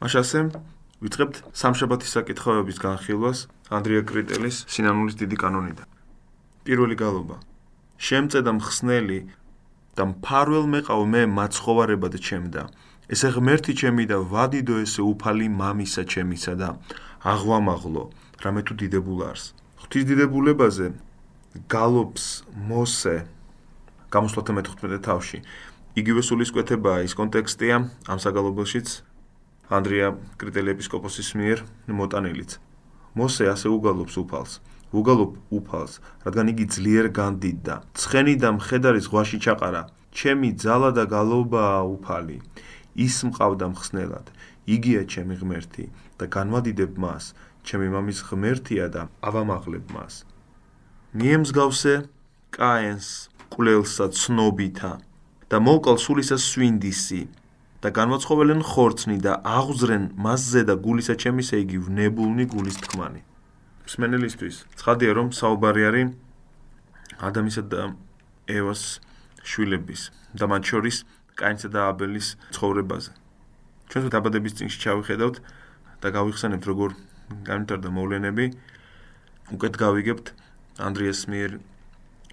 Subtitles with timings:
[0.00, 0.40] მაშასე
[1.04, 3.38] ვიწყებთ სამშაბათის საკითხავების განხილვას
[3.76, 5.88] ანდრია კრიტელის სინანულის დიდი კანონიდან.
[6.64, 7.36] პირველი გალობა.
[8.00, 9.18] შემწედა მხსნელი
[9.96, 12.62] და მფარველ მეყავ მე მაცხოვარებად ჩემდა.
[13.12, 16.68] ესე ღმერთი ჩემი და ვადიდო ესე უფალი მამისა ჩემისა და
[17.32, 18.02] აღვამაღლო
[18.44, 19.44] რამე თუ დიდებულარს.
[19.84, 20.86] ღვთის დიდებულებაზე
[21.68, 22.24] გალობს
[22.56, 23.16] მოსე
[24.08, 25.38] გამოსვლათა მე-15 თავში.
[26.00, 27.76] იგივე სულისკვეთებაა ის კონტექსტია
[28.08, 29.09] ამ საგალობელშიც
[29.70, 30.08] ანდრია
[30.40, 31.58] კრიტელი ეპისკოპოსის მიერ
[32.00, 32.58] მოტანილიც.
[33.14, 34.52] მოსე ასე უგალობს უფალს.
[34.90, 35.94] უგალობ უფალს,
[36.26, 37.74] რადგან იგი ძლიერ განდიდდა.
[37.94, 39.82] ცხენი და მხედარი ზღვაში ჩაყარა.
[40.10, 42.38] ჩემი ძალა და გალობაა უფალი.
[42.98, 44.26] ის მყავდა მხსნელად.
[44.66, 45.84] იგია ჩემი ღმერთი
[46.18, 47.24] და განვადიდებ მას.
[47.62, 50.14] ჩემი მამის ღმერთია და ავამაღლებ მას.
[51.14, 51.94] მიემსგავსე
[52.54, 54.92] კაენს კვლელსა ცნობითა
[55.50, 57.22] და მოკალ სულისა სვინდისი
[57.80, 63.20] და განმოცხობელენ ხორცნი და აღზრენ მასზე და გულისა ჩემისა იგი ვნებულნი გულის თქმანი.
[63.88, 66.08] მსმენელისთვის ცხადია რომ საუბარი არის
[67.28, 67.82] ადამისა და
[68.48, 68.82] ევას
[69.44, 70.02] შვილების
[70.36, 70.96] და მათ შორის
[71.40, 73.12] კაინსა და აბელის ცხოვრებაზე.
[73.90, 75.36] ჩვენ თუ დაბადების წინში ჩავიხედავთ
[76.00, 76.90] და გავიხსენებთ როგორ
[77.48, 78.46] განვითარდა მოვლენები,
[79.56, 80.26] უკეთ გავიგებთ
[80.86, 81.50] ანდრიას მიერ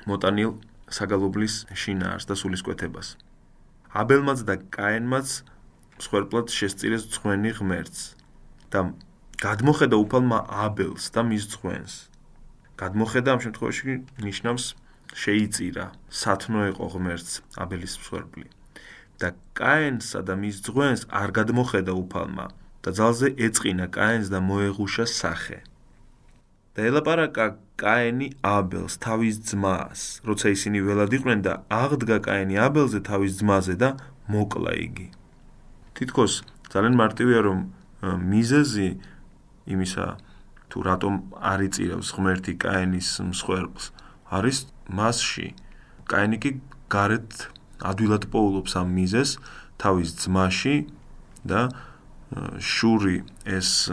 [0.08, 0.52] მოტანილ
[0.88, 3.27] საგალობლის შინაარს და სულისკვეთებას.
[4.02, 5.28] აბელმაც და კაენმაც
[6.06, 8.02] სხვერპლად შესწირეს ძღვენი ღმერთს
[8.74, 8.84] და
[9.42, 11.94] გადმოხედა უფალმა აბელს და მის ძღვენს.
[12.82, 13.96] გადმოხედა ამ შემთხვევაში
[14.28, 14.66] ნიშნავს
[15.22, 15.86] შეიწირა,
[16.22, 18.48] სათნო იყო ღმერთს აბელის მსხვერპლი.
[19.18, 22.46] და კაენსა და მის ძღვენს არ გადმოხედა უფალმა
[22.86, 25.58] და ძალზე ეწყინა კაენს და მოეღუშა სახე.
[26.78, 27.46] და ელაპარაკა
[27.82, 33.90] კაენი აბელს თავის ძმას, როცა ისინი ველად იყვნენ და აღდგა კაენი აბელზე თავის ძმაზე და
[34.30, 35.08] მოკლა იგი.
[35.98, 37.60] თითქოს ძალიან მარტივია რომ
[38.30, 38.90] მიზეზი
[39.74, 40.06] იმისა
[40.70, 43.86] თუ რატომ არ იწირავს ღმერთი კაენის მსხვერპლს
[44.30, 44.58] არის
[44.94, 45.48] მასში.
[46.06, 46.52] კაენი კი
[46.94, 47.50] გარეთ
[47.90, 49.42] ადვილად პოულობს ამ მიზეს
[49.82, 50.76] თავის ძმაში
[51.42, 51.74] და
[52.62, 53.90] შური ეს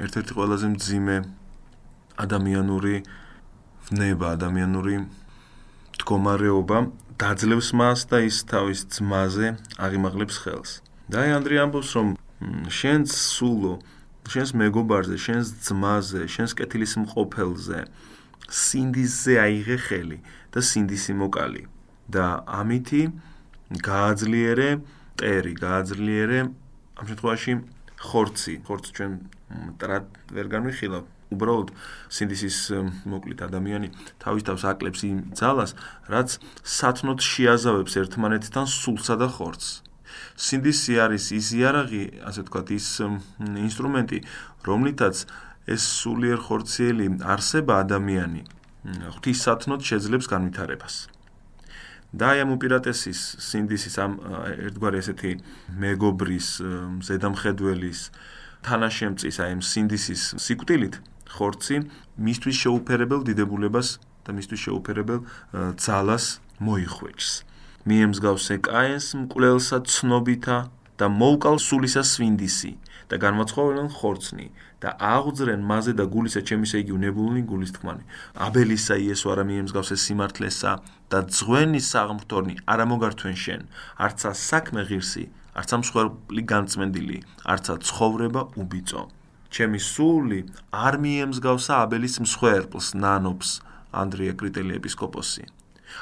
[0.00, 1.16] ერთ-ერთი ყველაზე მძიმე
[2.20, 3.02] ადამიანური
[3.90, 4.96] ვნება, ადამიანური
[5.94, 6.78] მდგომარეობა
[7.20, 10.70] დაძლევს მას და ის თავის ძმაზე აღიმაღლებს ხელს.
[11.10, 12.08] და აი ანდრია ამბობს რომ
[12.78, 13.74] შენს სულო,
[14.24, 17.78] შენს მეგობარზე, შენს ძმაზე, შენს კეთილის მყოფელზე
[18.48, 20.18] სინდისზე აიღე ხელი
[20.52, 21.62] და სინდისი მოკალი.
[22.04, 23.02] და ამითი
[23.80, 24.68] გააძლიერე
[25.16, 26.38] ტერი, გააძლიერე
[27.00, 27.52] ამ შემთხვევაში
[27.96, 29.12] ხორცი, ხორცი ჩვენ
[29.80, 30.04] ტრად
[30.36, 31.72] ვერ განვიხილავ, უბრალოდ
[32.12, 32.58] სინდისის
[33.08, 33.88] მოკლით ადამიანი
[34.20, 35.72] თავის თავს აკლებს იმ ძალას,
[36.10, 39.80] რაც სათნოთ შეაზავებს ერთმანეთთან სულსა და ხორცს.
[40.36, 42.86] სინდისი არის ის იარაღი, ასე ვთქვათ, ის
[43.40, 44.18] ინსტრუმენტი,
[44.66, 45.24] რომლითაც
[45.64, 48.42] ეს სულიერ ხორციელი არსება ადამიანი
[48.84, 51.08] ღვთის სათნოთ შეძლებს განვითარებას.
[52.14, 54.12] და აი ამ უპირატესის სინდისის ამ
[54.70, 55.32] ერთგვარი ესეთი
[55.82, 56.48] მეგობრის,
[57.08, 58.00] ზედამხედველის
[58.62, 60.94] თანაშემწის აი ამ სინდისის სიკვდილით
[61.34, 61.76] ხორცი
[62.26, 63.88] მისთვის შეუფერებელ დიდებულებას
[64.24, 65.20] და მისთვის შეუფერებელ
[65.84, 66.24] ძალას
[66.64, 67.30] მოიხვეჭს.
[67.84, 70.58] მიემსგავსე კაენს მკვლელსა ცნობითა
[70.96, 72.72] და მოუკალ სულისა სვინდისი
[73.10, 74.46] და განმოცხობენ ხორცნი
[74.80, 78.04] და აღძრენ მასზე და გულისა ჩემისა იგი უნებულნი გულის თქმანი.
[78.46, 80.72] აბელისა იესო არა მიემსგავსე სიმართლესა
[81.12, 83.60] და ძღვენი საღმრთონი არა მოგართვენ შენ,
[84.06, 85.24] არცა საქმე ღირსი,
[85.60, 87.18] არცა მსხვერპლი განწმენდილი,
[87.52, 89.02] არცა ცხოვრება უბიწო.
[89.54, 90.40] ჩემი სული
[90.74, 93.50] არ მიემსგავსა აბელის მსხვერპლს ნანობს
[93.94, 95.46] ანდრია კრიტელი ეპისკოპოსი.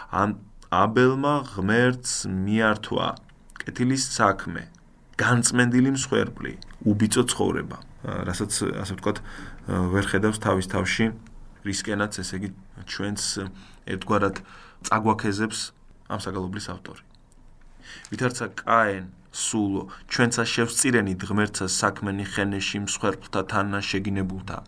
[0.09, 0.41] ან
[0.73, 3.09] აბელმა ღმერთს მიართვა
[3.61, 4.63] კეთილის საქმე.
[5.21, 6.53] განწმენდილი მსხვერპლი
[6.89, 7.79] უბიწო ცხოვრება.
[8.03, 8.53] რასაც
[8.83, 9.19] ასე ვთქვათ
[9.69, 11.07] ვერ ხედავს თავის თავში
[11.63, 12.49] რისკენაც ესე იგი
[12.89, 13.25] ჩვენს
[13.93, 14.37] ერთგვარად
[14.89, 15.61] წაგვაქეზებს
[16.11, 17.03] ამ საგალობლის ავტორი.
[18.11, 19.83] ვითარცა კაენ სულო
[20.13, 24.59] ჩვენცა შევწირენით ღმერთსა საქმენი ხენეში მსხვერპლთა თანა შეგინებულთა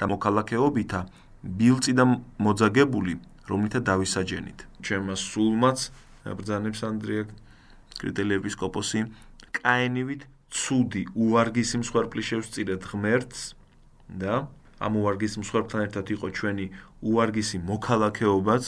[0.00, 1.00] და მოქალაქეობითა
[1.58, 2.04] ბილწი და
[2.40, 3.14] მოძაგებული
[3.48, 4.58] რომლითა დავისაჯენით.
[4.84, 5.78] ჩემმა სულმაც
[6.24, 7.28] ბრძანებს ანდრია
[8.00, 9.00] კრიტელი ეპისკოპოსი
[9.60, 13.40] კაენივით ცუდი უარგისი მსხვერპლი შევწირეთ ღმერთს
[14.08, 14.48] და
[14.80, 16.66] ამ უარგის მსხვერპლთან ერთად იყო ჩვენი
[17.04, 18.64] უარგისი მოქალაქეობაც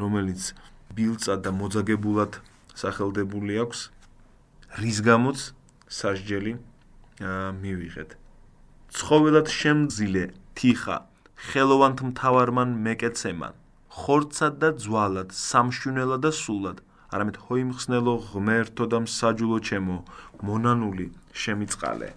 [0.00, 0.42] რომელიც
[0.96, 2.38] ბილწა და მოძაგებულად
[2.82, 3.80] სახელდებული აქვს
[4.80, 5.38] რის გამოც
[6.00, 6.52] სასჯელი
[7.62, 8.10] მივიღეთ.
[8.92, 10.24] ცხოველად შემძილე
[10.56, 10.96] თიხა
[11.48, 13.54] ხელოვანთ მთავარმან მეკეცემან
[13.98, 16.82] ხორცად და ძვალად სამშვენელად და სულად
[17.16, 19.96] არამედ ჰოიმხსნელო ღმერთო და მსაჯულო ჩემო
[20.48, 21.06] მონანული
[21.44, 22.10] შემიწყალე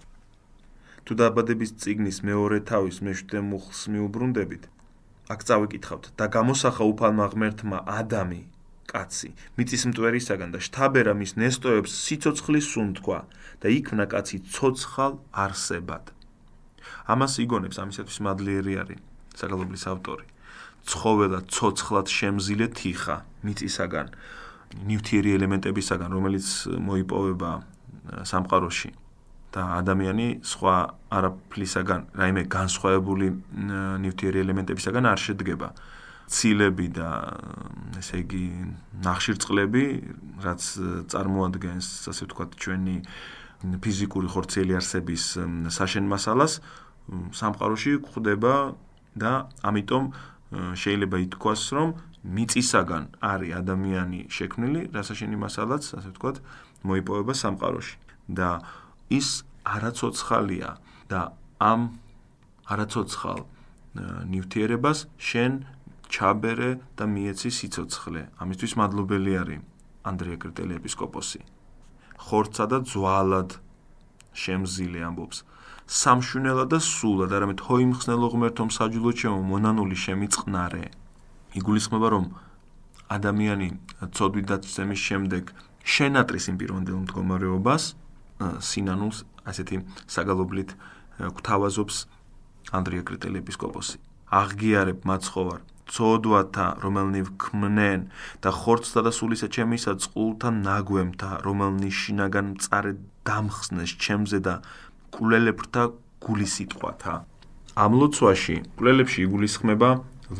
[1.04, 4.68] თუ დაბადების ციგნის მეორე თავის მეშვიდე მუხლს მიუბრუნდებით
[5.32, 8.40] აქ წავიკითხავთ და გამოსახა უფალმა ღმერთმა ადამი
[8.90, 9.30] კაცი.
[9.58, 13.18] მიწის მტვერისაგან და შთაბერა მის ნესტოებს სიცოცხლის სუნთქვა
[13.62, 16.04] და იქმნა კაცი ცოცხალ არსებად.
[17.10, 19.00] ამას იგონებს ამისათვის მადლიერი არის
[19.36, 20.26] საგალობლის ავტორი.
[20.86, 24.06] ცხოველა ცოცხლად შემზილე თიხა მიწისაგან
[24.86, 26.46] ნივთიერი ელემენტებისაგან რომელიც
[26.86, 27.50] მოიპოვება
[28.30, 28.90] სამყაროში
[29.54, 30.76] და ადამიანი სხვა
[31.18, 33.26] არაფლისაგან რაიმე განსხვავებული
[34.04, 35.68] ნივთიერი ელემენტებისაგან არ შედგება
[36.26, 37.10] ცილები და
[37.98, 38.44] ესე იგი
[39.06, 39.84] ნახშირწყლები
[40.42, 40.62] რაც
[41.12, 42.96] წარმოადგენს ასე ვთქვათ ჩვენი
[43.82, 45.24] ფიზიკური ხორცელი არსების
[45.72, 46.60] საშენ მასალას
[47.32, 48.54] სამყაროში გვხვდება
[49.16, 49.32] და
[49.62, 50.04] ამიტომ
[50.52, 51.88] შეიძლება ითქვას, რომ
[52.26, 56.36] მიწისაგან არის ადამიანი შექმნილი, რასაშენი მასალაც, ასე ვთქვათ,
[56.86, 57.96] მოიპოვება სამყაროში.
[58.26, 58.58] და
[59.06, 60.70] ის არაცოცხალია
[61.06, 61.20] და
[61.62, 61.94] ამ
[62.66, 63.38] არაცოცხალ
[64.26, 65.62] ნივთიერებას შენ
[66.08, 68.22] ჩაბერე და მიეცი სიცოცხლე.
[68.42, 69.64] ამისთვის მადლობელი არის
[70.06, 71.40] ანდრია კრიტელი ეპისკოპოსი.
[72.16, 73.50] ხორცსა და ძვალად
[74.32, 75.38] შემზილე ამბობს.
[75.86, 80.84] სამშუნელად და სულად, არამედ თოიმხსნელო ღმერთო მსაჯულო ჩემო მონანული შემიწყნარე.
[81.58, 82.24] იგულისხმება რომ
[83.06, 83.68] ადამიანი
[84.16, 85.44] ცოდვით დაცემის შემდეგ
[85.86, 87.84] შენატრის იმ პირვანდელ მდგომარეობას
[88.68, 89.76] სინანულს ასეთი
[90.10, 90.70] საგალობლით
[91.36, 91.96] გვთავაზობს
[92.76, 93.96] ანდრია კრიტელი ეპისკოპოსი.
[94.26, 98.00] აღგიარებ მაცხოვარ ცოდვათა რომელნი ვქმნენ
[98.42, 102.92] და ხორცთა და სულისა ჩემისა წყულთა ნაგვემთა რომელნი შინაგან მწარე
[103.26, 104.54] დამხსნეს ჩემზე და
[105.14, 105.82] კულელებთა
[106.24, 107.14] გული სიტყვათა.
[107.76, 109.90] ამ ლოცვაში კულელებში იგულისხმება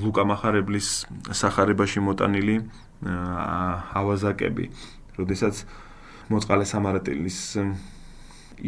[0.03, 0.89] ლუკა מחარებლის
[1.31, 2.57] სახარებაში მოტანილი
[4.01, 4.65] ავაზაკები,
[5.21, 5.55] როდესაც
[6.33, 7.39] მოწყალე სამარატელის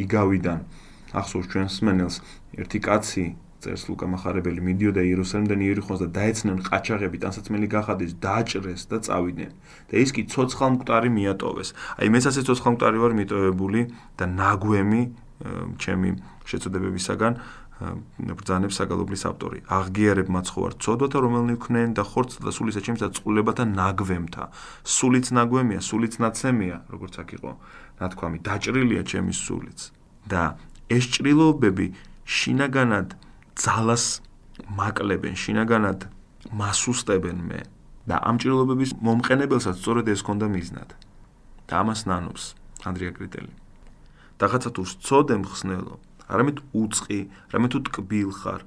[0.04, 0.58] იგავიდან
[1.16, 2.16] ახსოვს ჩვენს მენელს
[2.60, 3.24] ერთი კაცი
[3.62, 9.52] წერს ლუკა מחარებელი მიდიოდა იერუსალიმიდან იერიხონს და დაეცნენ ყაჩაღები ტანსაცმელი გახადეს დააჭრეს და წავიდნენ
[9.90, 11.68] და ის კი ცოცხალ მკვდარი მიატოვეს
[11.98, 13.80] აი მეც ასე ცოცხალ მკვდარი ვარ მიტოვებული
[14.18, 15.02] და ნაგვემი
[15.78, 16.10] ჩემი
[16.48, 17.32] შეწოდებებისაგან
[17.78, 19.58] ბრძანებს საგალობლის ავტორი.
[19.70, 24.44] აღგიარებ მაცხოვარ ცოდვათა რომელნი ვქნენ და ხორცთა და სულისა ჩემსა წყულებათა ნაგვემთა.
[24.82, 27.50] სულიც ნაგვემია, სულიც ნაცემია, როგორც აქ იყო
[28.02, 29.80] ნათქვამი, დაჭრილია ჩემი სულიც.
[30.26, 30.58] და
[30.90, 31.86] ეს ჭრილობები
[32.26, 33.08] შინაგანად
[33.58, 34.04] ძალას
[34.78, 36.06] მაკლებენ, შინაგანად
[36.54, 37.60] მასუსტებენ მე.
[38.08, 40.90] და ამ ჭრილობების მომყენებელსაც სწორედ ეს ქონდა მიზნად.
[41.68, 42.44] და ამას ნანობს
[42.88, 43.52] ანდრია კრიტელი.
[44.40, 45.94] რაღაცა თუ სწოდე მხსნელო,
[46.32, 47.20] არამედ უצყი,
[47.52, 48.62] რამე თუ ტკბილ ხარ,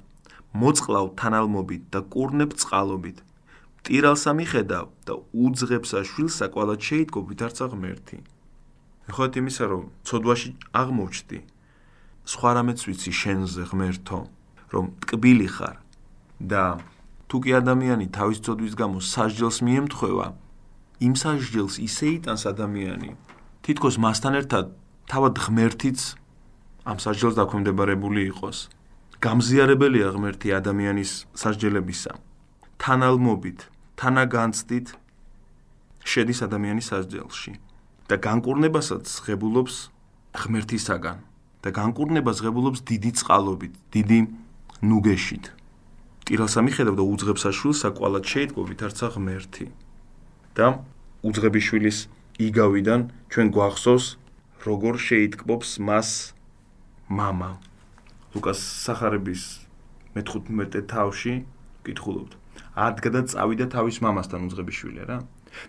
[0.52, 3.18] მოწყლავ თანალმობით და კურნებ წყალობით.
[3.82, 8.18] ტირალსა მიხედავ და უძღებსა შვილსა ყვალა შეიტკო ვითარცა ღმერთი.
[9.14, 10.50] ხოთ იმისა რომ ცოდვაში
[10.80, 11.38] აღმოჩდი.
[12.32, 14.18] სხვა რამეც ვიცი შენზე ღმერთო,
[14.72, 15.76] რომ ტკბილი ხარ
[16.40, 16.80] და
[17.28, 20.26] თუ კი ადამიანი თავის ცოდვის გამო სასჯელს მიემთხვევა,
[21.06, 23.10] იმ სასჯელს ისე იტანს ადამიანი,
[23.64, 24.64] თითქოს მასთან ერთად
[25.08, 26.00] თავად ღმერთიც
[26.84, 28.68] ამ სასჯელს დაქვემდებარებული იყოს.
[29.22, 32.12] გამზიარებელია ღმერთი ადამიანის სასჯელებისა.
[32.82, 33.58] თანალმობით,
[33.96, 34.86] თანაგანცდით
[36.02, 37.52] შედის ადამიანის სასჯელში
[38.10, 39.74] და განკურნებასაც ღებულობს
[40.42, 41.18] ღმერთისაგან
[41.62, 44.18] და განკურნებას ღებულობს დიდი წყალობით, დიდი
[44.82, 45.54] ნუგეშით.
[46.26, 49.66] ტირასა მიხედავ და უძღებს აშვილს საკვალად შეიტყობით არცა ღმერთი.
[50.58, 50.66] და
[51.22, 51.98] უძღების შვილის
[52.42, 54.06] იგავიდან ჩვენ გვახსოვს
[54.66, 56.08] როგორ შეიტყობს მას
[57.08, 57.62] мама.
[58.34, 59.42] ლუკას სახარების
[60.18, 61.34] მე-15 თავში
[61.86, 62.32] კითხულობთ.
[62.74, 65.18] ადგდა წავიდა თავის მამასთან უძღების შვილია რა.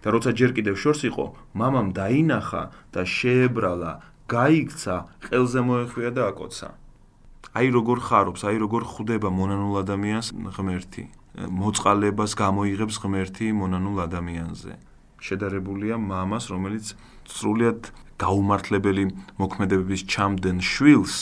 [0.01, 1.25] და როცა ჯერ კიდევ შორს იყო,
[1.59, 2.63] მამამ დაინახა
[2.95, 3.91] და შეებრალა,
[4.31, 4.95] გაიქცა,
[5.27, 6.67] ყელზე მოეხვია და აკოცა.
[7.53, 11.03] აი როგორ ხარობს, აი როგორ ხვდება მონანულ ადამიანს ღმერთი.
[11.33, 14.73] მოწყალებას გამოიღებს ღმერთი მონანულ ადამიანზე.
[15.21, 16.97] შედარებულია მამას, რომელიც
[17.29, 19.03] სრულიად გაუმართლებელი
[19.37, 21.15] მოქმედებების ჩამდენ შვილს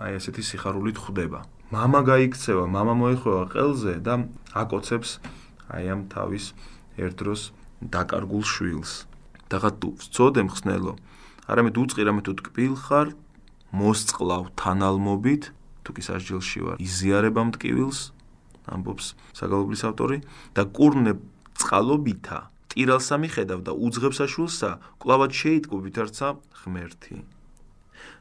[0.00, 1.44] აი ესეთი სიხარულით ხვდება.
[1.70, 4.14] мама გაიქცევა, мама მოეხვევა ყელზე და
[4.56, 5.20] აკოცებს
[5.68, 6.44] აი ამ თავის
[6.96, 7.52] ერთდროს
[7.84, 9.04] დაკარგულ შვილს.
[9.52, 10.94] დაღად თუ ვწოდე მხსნელო,
[11.50, 13.08] არამედ უწყირ ამეთუ ტკბილ ხარ,
[13.70, 15.50] მოსწყლავ თანალმობით,
[15.86, 18.00] თუ კი სასჯელში ვარ, იზიარება მტკივილს,
[18.70, 19.06] ამბობს
[19.38, 20.18] საგალობლის ავტორი
[20.54, 21.12] და კურნე
[21.60, 22.38] წყალობითა
[22.70, 24.70] ტირალსა მიხედავ და უძღებსა შულსა,
[25.02, 26.28] კლავად შეიტკო ვითარცა
[26.62, 27.16] ღმერთი.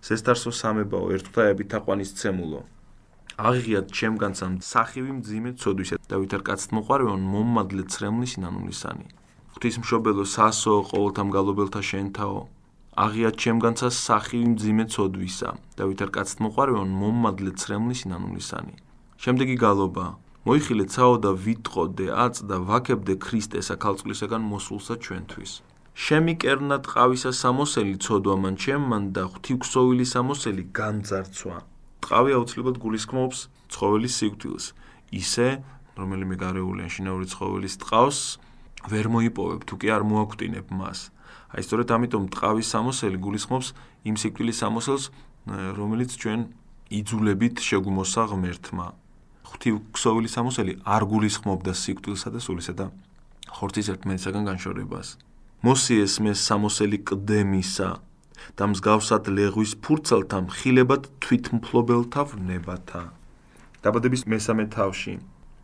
[0.05, 2.61] სესტარსო სამებაო ერთთაები თაყვანის ცემულო.
[3.39, 9.07] აღიღიათ ჩემგანსამ სახივი მძიმე ცოდვისა და ვითარ კაცთ მოყარევან მომმადლე ცრემლი სინანულისანი.
[9.53, 12.39] ღვთისმშობელო სასო ყოველთა მგალობელთა შენთაო
[12.99, 18.75] აღიათ ჩემგანცა სახი მძიმე ცოდვისა დავით არ კაცთ მოყარევან მომმადლე ცრემლი სინანულისანი
[19.19, 20.05] შემდეგი გალობა.
[20.47, 25.51] მოიხილე ცაო და ვიტყოდე აწ და ვაკებდე ქრისტესა ქალწულისაგან მოსულსა ჩვენთვის.
[26.05, 31.57] შემიკერნა ტყავისა სამოსელი ცოდვამან ჩემმან და ღვთიგვსოვილი სამოსელი განძარცვა.
[32.03, 34.65] ტყავი აუცილებლად გულისხმობს ცხოველის სიკვდილს.
[35.21, 35.47] ისე
[35.99, 38.19] რომელიმე გარეული ან შინაური ცხოველის ტყავს
[38.91, 40.99] ვერ მოიპოვებ თუ კი არ მოაკვდინებ მას
[41.49, 43.67] აი სწორედ ამიტომ ტყავის სამოსელი გულისხმობს
[44.09, 45.03] იმ სიკვდილის სამოსელს
[45.79, 46.41] რომელიც ჩვენ
[46.99, 48.87] იძულებით შეგვიმოსა ღმერთმა
[49.49, 52.85] ღვთიგვსოვილი სამოსელი არ გულისხმობდა სიკვდილსა და სულისა და
[53.49, 55.07] ხორცის ერთმანეთსაგან განშორებას.
[55.65, 57.89] მოსიეს მე სამოსელი კდემისა
[58.57, 63.01] და მსგავსად ლეღვის ფურცელთა მხილებად თვითმფლობელთა ვნებათა.
[63.83, 65.13] დაბადების მესამე თავში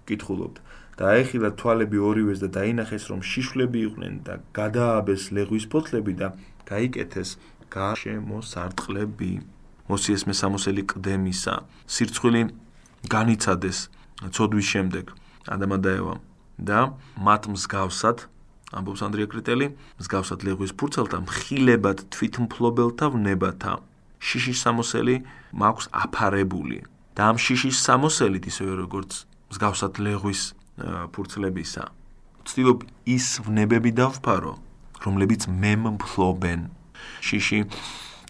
[0.10, 0.56] კითხულობთ
[0.96, 6.28] და აეხილა თვალები ორივეს და დაინახეს რომ შიშვლები იყვნენ და გადააბეს ლეღვის ფოთლები და
[6.70, 7.30] გაიკეთეს
[7.76, 9.32] გაშემოსარტყლები.
[9.92, 11.56] მოსიეს მე სამოსელი კდემისა,
[11.94, 12.42] სირცხვილი
[13.12, 13.78] განიცადეს
[14.34, 15.06] ცოდვის შემდეგ
[15.56, 16.16] ადამა და ევა
[16.58, 16.80] და
[17.20, 18.18] მათ მსგავსად
[18.76, 19.68] ამბობს ანდრია კრიტელი,
[20.02, 23.74] მსგავსად ლეღვის ფურცელთა მხილებად თვითმფლობელთა ვნებათა.
[24.20, 25.16] შიშის სამოსელი
[25.54, 26.80] მაქვს აფარებული.
[27.16, 29.12] და ამ შიშის სამოსელით ისევე როგორც
[29.52, 30.42] მსგავსად ლეღვის
[30.78, 31.84] ფურცლებისა.
[32.46, 32.80] ვცდილობ
[33.10, 34.54] ის ვნებები დავფარო,
[35.06, 36.70] რომლებიც მემფლობენ.
[37.22, 37.60] შიში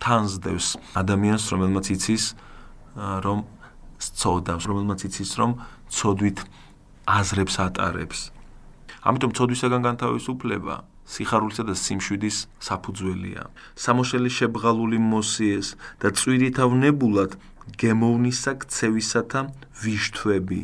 [0.03, 2.23] თანზდევს ადამიანს, რომელმაც იცის
[2.95, 3.39] რომ
[3.99, 5.51] სწოდავს, რომელმაც იცის რომ
[5.89, 6.39] ცოდვით
[7.05, 8.19] აზრებს ატარებს.
[9.05, 10.75] ამიტომ ცოდვისაგან განთავისუფლება
[11.05, 13.43] სიხარულისა და სიმშვიდის საფუძველია.
[13.77, 15.67] სამოშელი შებღალული მოსიეს
[16.01, 17.37] და წვირითავნებულად
[17.77, 19.41] გემოვნისა ქცევისათა
[19.81, 20.61] ვიშთვები.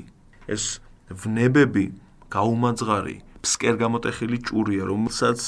[0.50, 0.82] ეს
[1.22, 1.86] ვნებები
[2.32, 5.40] გაუმაძღარი, ფსკერგამოტეხილი ჭურია, რომელსაც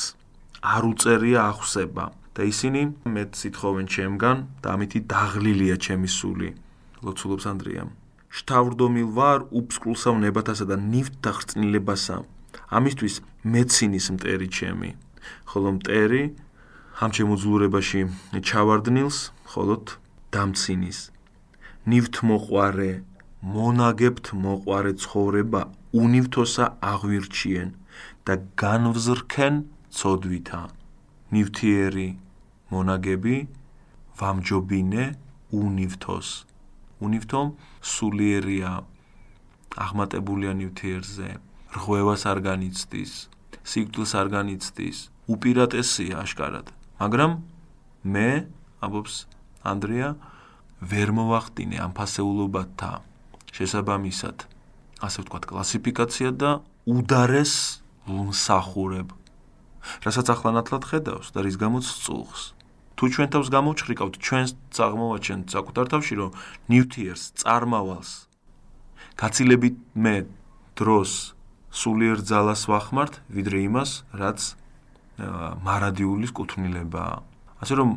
[0.63, 2.05] არ უწერია ახსება
[2.35, 2.81] და ისინი
[3.13, 6.49] მე სიტხოვენ ჩემგან და ამითი დაღლილია ჩემი სული.
[7.03, 7.83] ლოცულობს ანდრია.
[8.33, 12.15] შთავრდომილ ვარ უფსკულსა ვნებათასა და ნივთ დაღწნილებასა.
[12.73, 14.89] ამისთვის მეცინის მტერი ჩემი
[15.51, 16.23] ხოლო მტერი
[17.03, 18.01] ამ შემოძლურებაში
[18.49, 19.17] ჩავარდნილს
[19.51, 19.85] ხოლოთ
[20.33, 20.99] დამცინის
[21.91, 22.91] ნივთ მოყარე
[23.43, 27.69] მონაგებთ მოყარე ცხოვრება უნივთოსა აღვირჩიენ
[28.23, 29.55] და განვზრქენ
[29.91, 30.61] ცოდვითა.
[31.35, 32.09] ნივთიერი
[32.71, 33.35] მონაგები
[34.19, 35.05] ვამჯობინე
[35.51, 36.29] უნივთოს.
[37.03, 37.47] უნივთომ
[37.83, 38.71] სულიერია
[39.75, 41.29] აღმატებულია ნივთიერზე.
[41.75, 43.13] რღვევას არ განიცდის,
[43.65, 44.97] სიკვდილს არ განიცდის,
[45.27, 46.67] უპირატესია აშკარად.
[47.01, 47.31] მაგრამ
[48.07, 48.29] მე,
[48.79, 49.15] ამბობს
[49.67, 50.15] ანდრია,
[50.79, 53.12] ვერ მოვახდინე ამ ფასეულობათა
[53.53, 54.37] შესაბამისად,
[55.05, 56.51] ასე ვთქვათ, კლასიფიკაცია და
[56.89, 59.13] უდარეს ლუნსახურებ.
[60.03, 62.43] რასაც ახლა ნათლად ხედავს და რის გამოც წუხს.
[62.97, 66.31] თუ ჩვენ თავს გამოჩხრიკავთ, ჩვენს წაღმოვაჩენთ საკუთარ თავში, რომ
[66.71, 68.11] ნიუტიერს წარმავალს
[69.17, 70.15] გაცილებით მე
[70.77, 71.33] დროს
[71.73, 74.39] სულიერ ძალას ვახმართ, ვიდრე იმას, რაც
[75.65, 77.15] მარადიულის კუთვნილებაა.
[77.61, 77.89] ასე რომ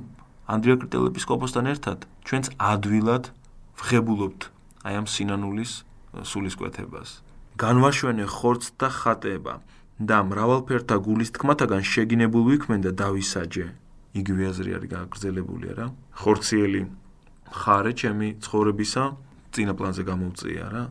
[0.46, 1.98] ანდრია კრიტელეპისკოპოსთან ერთად
[2.28, 3.24] ჩვენც ადვილად
[3.80, 4.40] ვღებულობთ
[4.86, 5.72] აი ამ სინანულის
[6.30, 7.10] სულისკვეთებას.
[7.58, 9.54] განვაშვენე ხორცს და ხატება
[9.98, 13.66] და მრავალფერთა გულის თქმათაგან შეგინებულ ვიქმენ და დავისაჯე.
[14.20, 15.86] იგივე აზრი არის გაგრძელებული რა.
[16.20, 16.82] ხორციელი
[17.50, 19.02] ხარე ჩემი ცხოვრებისა
[19.52, 20.84] წინა პლანზე გამოვწია რა.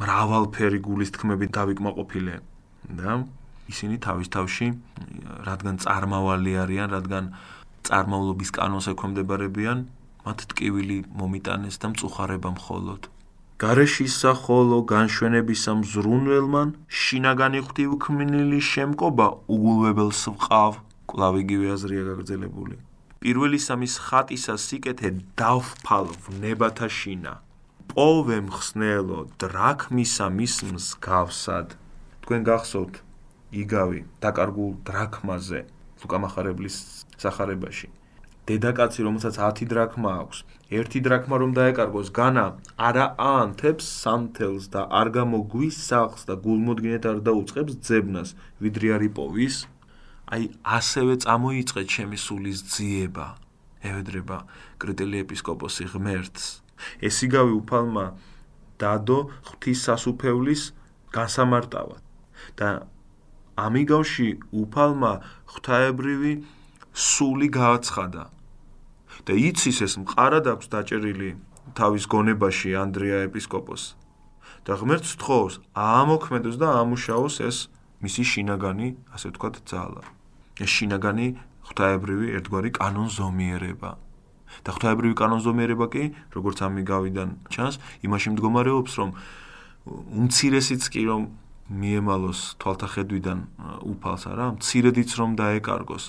[0.00, 2.34] მრავალფერი გულის თქმები დავიკმაყოფილე
[3.00, 3.10] და
[3.70, 4.66] ისინი თავის თავში
[5.46, 7.24] რადგან წარმავალი არიან, რადგან
[7.86, 9.78] წარმავლობის კანონს ექვემდებარებიან,
[10.26, 13.19] მათ ტკივილი მომიტანეს და მწუხარება მხოლოდ.
[13.60, 16.68] გარეშისა ხოლო განშვენებისა მზრუნველმან
[17.00, 19.26] შინაგანი ღვთივქმნილი შემკობა
[19.56, 20.80] უგულვებელს ვყავ,
[21.12, 22.74] კლავ იგივე აზრია გაგრძელებული.
[23.20, 27.34] პირველი სამის ხატისა სიკეთე დავფალ ვნებათა შინა.
[27.90, 31.72] პოვე მხსნელო დრაქმისა მის მსგავსად
[32.22, 32.94] თქვენ გახსოვთ
[33.62, 35.60] იგავი დაკარგულ დრაქმაზე
[36.02, 36.76] ლუკამახარებლის
[37.24, 37.90] სახარებაში
[38.50, 40.38] დედაკაცი რომელსაც 10 დრაქმა აქვს
[40.70, 42.44] ერთი დრაქმა რომ დაეკარგოს განა
[42.88, 49.56] არა ანთებს სანთელს და არ გამოგვის სახს და გულმოდგინეთ არ დაუწყებს ძებნას ვიდრე არ იპოვის.
[50.30, 50.42] აი
[50.78, 53.26] ასევე წამოიწე ჩემი სულის ძიება
[53.82, 54.38] ევედრება
[54.78, 56.44] კრიტელი ეპისკოპოსი ღმერთს.
[57.02, 58.06] ეს იგავი უფალმა
[58.78, 59.18] დადო
[59.50, 60.62] ღვთის სასუფევლის
[61.10, 62.02] განსამარტავად
[62.56, 62.68] და
[63.58, 64.28] ამიგავში
[64.62, 65.12] უფალმა
[65.50, 66.32] ღვთაებრივი
[66.94, 68.22] სული გააცხადა
[69.26, 71.30] და იცის ეს მყარად აქვს დაჭერილი
[71.78, 73.82] თავის გონებაში ანდრია ეპისკოპოს
[74.66, 77.56] და ღმერთს თხოვს აამოქმედოს და ამუშაოს ეს
[78.00, 80.02] მისი შინაგანი, ასე ვთქვათ, ძალა.
[80.60, 81.26] ეს შინაგანი
[81.68, 83.90] ღვთაებრივი ერთგვარი კანონზომიერება.
[84.66, 89.10] და ღვთაებრივი კანონზომიერება კი, როგორც ამიგავიდან ჩანს, იმაში მდგომარეობს, რომ
[90.20, 91.22] უმცირესიც კი რომ
[91.70, 93.38] მიემალოს თვალთახედვიდან
[93.86, 96.04] უფალს არა, მცირედიც რომ დაეკარგოს.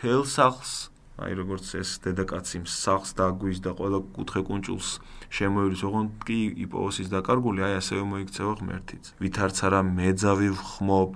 [0.00, 4.88] თელ სახლს აი როგორც ეს დედაკაცი სახს დაგვის და ყველა კუთხე კუნჭულს
[5.34, 9.04] შემოივლის ოღონდ კი იპოვოსის დაკარგული აი ასევე მოიქცევა ღმერთიც.
[9.18, 11.10] ვითარც არა მეძავი ხმობ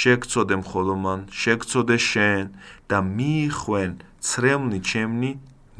[0.00, 2.44] შეგწოდე მხოლომან შეგწოდე შენ
[2.90, 5.30] და მიიხვენ ცრემლი ჩემნი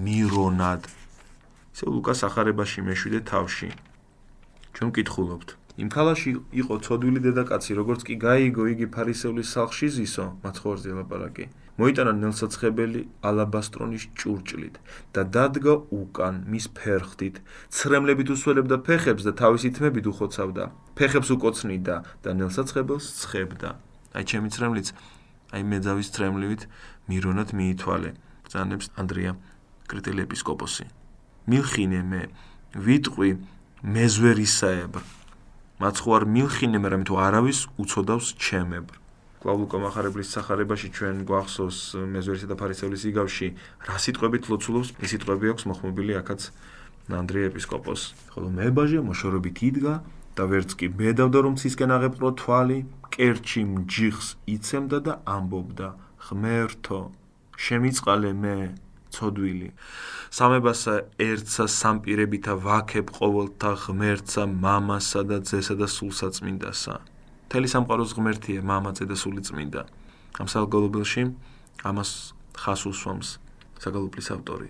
[0.00, 0.82] მირონად.
[1.76, 3.68] ისე ლუკას ახარებაში მეშვიდე თავში.
[4.72, 10.90] ჩვენ კითხულობთ იმ ქალაში იყო ცოდვილი დედაკაცი როგორც კი გაიგო იგი ფარისევლის სახლში ზისო მაცხოვარზე
[10.96, 11.44] ლაპარაკი
[11.76, 14.76] მოიტანა ნელსაცხებელი ალაბასტრონის ჭურჭლით
[15.12, 17.40] და დადგა უკან მის ფერხთით
[17.76, 20.64] ცრემლებით უსველებდა ფეხებს და თავისი თმებით უხოცავდა.
[20.96, 23.68] ფეხებს უკოცნიდა და ნელსაცხებელს ცხებდა.
[24.16, 24.88] აი ჩემი ცრემლიც
[25.52, 26.62] აი მეძავის ცრემლივით
[27.12, 28.10] მირონად მიითვალე.
[28.48, 29.32] ბრძანებს ანდრია
[29.90, 30.84] კრიტელი ეპისკოპოსი
[31.46, 32.22] მილხინე მე
[32.86, 33.30] ვიტყვი
[33.84, 35.02] მეზვერისაებრ.
[35.76, 39.05] მაცხოვარ მილხინე მე რამე თუ არავის უწოდავს ჩემებრ
[39.42, 41.78] კლავლუკა מחარებლის სახარებაში ჩვენ გვახსოვს
[42.16, 43.48] მეზვერისა და ფარისევლის იგავში.
[43.86, 44.88] რა სიტყვებით ლოცულობს?
[45.02, 46.40] ეს სიტყვები აქვს მოხმობილი აქაც
[47.12, 48.02] ანდრე ეპისკოპოს.
[48.32, 49.94] ხოლო მებაჟე მოშორებით იდგა
[50.36, 52.78] და ვერც კი მედავდა რომ ცისკენ აღეპყრო თვალი
[53.14, 55.88] კერჩი მჯიხს იცემდა და ამბობდა
[56.28, 57.00] ღმერთო
[57.66, 58.56] შემიწყალე მე
[59.16, 59.68] ცოდვილი
[60.36, 60.94] სამებასა
[61.28, 66.94] ერთსა სამპირებითა ვაქებ ყოველთა ღმერთსა მამასა და ძესა და სულსაწმინდასა
[67.46, 69.82] მთელი სამყაროს ღმერთია მამაცე და სული წმინდა.
[70.40, 71.22] ამ საგალობელში
[71.88, 72.10] ამას
[72.60, 73.28] ხას უსვამს
[73.82, 74.68] საგალობლის ავტორი.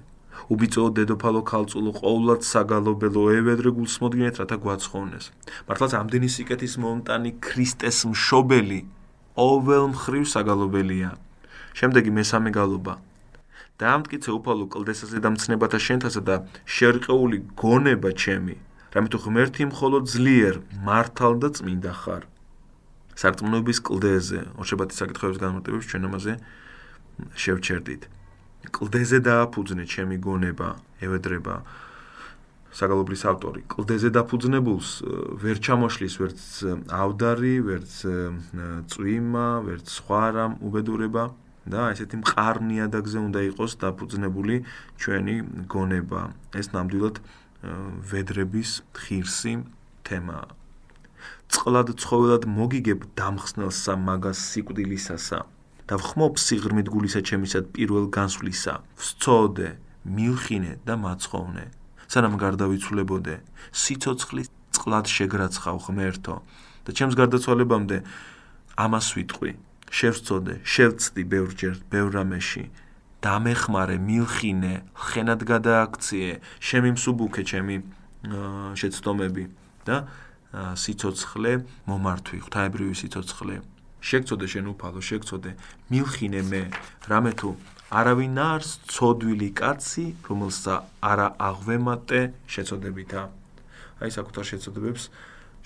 [0.53, 5.25] უბიწო დედოფალო ქალწულო ყოვლად საგალობელო ევედრე გულსმოდგინეთ რათა გვაცხოვნეს.
[5.67, 8.81] მართლაც ამდენი სიკეთის მომტანი ქრისტეს მშობელი
[9.41, 11.11] ყოველმხრივ საგალობელია.
[11.77, 12.95] შემდეგი მესამე გალობა
[13.83, 16.37] დაამტკიცე უფალო კლდესაზე დამცნებათა შენთასა და
[16.77, 18.57] შერყეული გონება ჩემი
[18.95, 20.57] რამე თუ ღმერთი მხოლოდ ძლიერ
[20.87, 22.23] მართალ და წმინდა ხარ
[23.17, 26.33] სარწმუნოების კლდეზე, ორშაბათი საკითხების განმარტებებს ჩვენ ამაზე
[27.33, 28.03] შევჩერდით.
[28.77, 30.69] კლდეზე დააფუძნე ჩემი გონება,
[31.01, 31.55] ევედრება
[32.77, 33.61] საგალობლის ავტორი.
[33.73, 34.89] კლდეზე დაფუძნებულს
[35.41, 36.41] ვერ ჩამოშლის ვერც
[36.93, 37.93] ავდარი, ვერც
[38.93, 41.25] წვიმა, ვერც სხვა რამ უბედურება
[41.65, 44.55] და ესეთი მყარნი ადაგზე უნდა იყოს დაფუძნებული
[45.01, 45.37] ჩვენი
[45.73, 46.21] გონება.
[46.53, 47.17] ეს ნამდვილად
[48.13, 49.55] ვედრების ღირსი
[50.05, 50.66] თემაა.
[51.53, 55.39] წყლად ცხოველად მოგიგებ დამხსნელსა მაგას სიკვდილისასა.
[55.87, 58.75] და ვხმობ სიღრმით გულისა ჩემისად პირველ განსვლისა.
[58.99, 59.69] ვსწოდე
[60.03, 61.65] მილხინე და მაცხოვნე.
[62.11, 63.35] სანამ გარდავიცვლებოდე
[63.71, 66.35] სიцоცხლის წყლად შეგრაცხავ ღმერთო.
[66.85, 67.97] და ჩემს გარდაცვალებამდე
[68.85, 69.51] ამას ვიტყვი.
[69.91, 72.65] შევსწოდე შევწდი ბევრჯერ ბევრამეში.
[73.23, 74.75] დამეხმარე მილხინე
[75.07, 76.31] ხენად გადააქციე
[76.69, 77.77] შემიმსუბუქე ჩემი
[78.81, 79.45] შეცდომები.
[79.87, 79.97] და
[80.57, 81.53] სიცოცხლე
[81.91, 83.57] მომართვი, ღვთაებრივი სიცოცხლე.
[84.07, 85.51] შეგწოდე შენ უფალო, შეგწოდე,
[85.91, 86.63] მილხინე მე,
[87.11, 87.49] რამე თუ
[87.91, 90.75] არავინ არს ცოდვილი კაცი, რომელსა
[91.11, 93.23] არა აღვემატე შეწოდებითა.
[94.03, 95.05] აი საკუთარ შეწოდებებს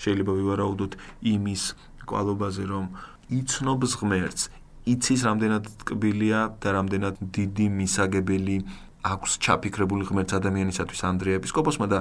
[0.01, 0.93] შეიძლება ვივარაუდოთ
[1.35, 1.63] იმის
[2.09, 2.85] კვალობაზე, რომ
[3.41, 4.43] იცნობს ღმერთს,
[4.91, 8.57] იცის რამდენად ტკბილია და რამდენად დიდი მისაგებელი
[9.07, 11.99] აქვს ჩაფიქრებული ღმერთს ადამიანისათვის ანდრია ეპისკოპოსმა და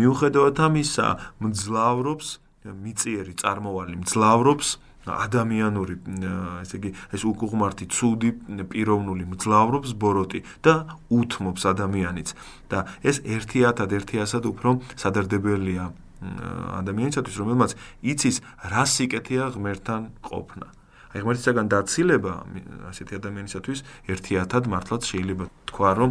[0.00, 1.06] მიუხედავად ამისა
[1.44, 2.28] მძლავრობს
[2.66, 4.68] მიწიერი წარმოვალი მძლავრობს
[5.06, 5.94] ადამიანური
[6.62, 8.30] ესე იგი ეს უკუღმართი ცუდი
[8.72, 10.74] პიროვნული მძლავრობს ბოროტი და
[11.14, 12.34] უთმობს ადამიანიც.
[12.70, 15.84] და ეს ერთიათად ერთიასად უფრო სადარდებელია
[16.82, 20.66] ადამიანისათვის რომელმაც იცის რა სიკეთეა ღმერთთან ყოფნა
[21.16, 22.32] აი ღმერთისაგან დაცილება
[22.92, 23.78] ასეთი ადამიანისათვის
[24.12, 26.10] ერთიათად მართლაც შეიძლება თქვა რომ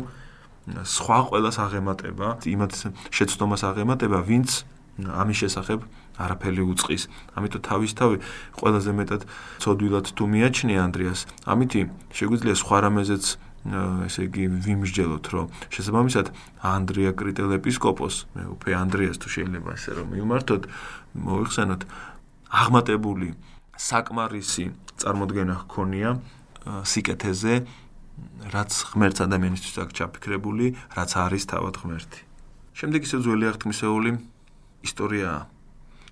[0.65, 2.73] სხვა ყოველას აღემატება იმათ
[3.13, 4.65] შეცდომას აღემატება ვინც
[4.95, 5.79] ამის შესახებ
[6.15, 7.03] არაფერი უწყის.
[7.35, 8.17] ამიტომ თავისთავი
[8.55, 9.21] ყველაზე მეტად
[9.59, 11.81] ცოდვილად თუ მიაჩნია ანდრიას ამითი
[12.15, 13.25] შეგვიძლია სხვა რამეზეც
[14.07, 16.27] ესე იგი ვიმსჯელოთ რომ შესაბამისად
[16.61, 20.63] ანდრია კრიტელ ეპისკოპოს მე უფე ანდრიას თუ შეიძლება ასე რომ მიმართოთ
[21.25, 21.81] მოიხსენოთ
[22.61, 23.29] აღმატებული
[23.75, 24.65] საკმარისი
[25.01, 26.09] წარმოდგენა ჰქონია
[26.65, 27.53] სიკეთეზე,
[28.53, 32.21] რაც ღმერთს ადამიანისთვის აქვს ჩაფიქრებული, რაც არის თავად ღმერთი.
[32.75, 34.11] შემდეგ ისე ძველი აღთქმისეული
[34.83, 35.29] ისტორია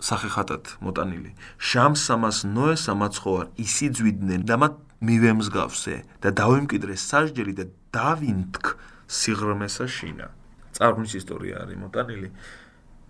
[0.04, 1.32] სახეხატად მოტანილი.
[1.60, 7.66] შამსამას ნოეს ამაცხოვარ ისიძვიდნენ და მათ მივემსგავსე და დავიმკიდრე სასჯელი და
[7.96, 8.66] დავინთქ
[9.08, 10.28] სიღრმესა შინა.
[10.76, 12.30] წარღვნის ისტორია არის მოტანილი.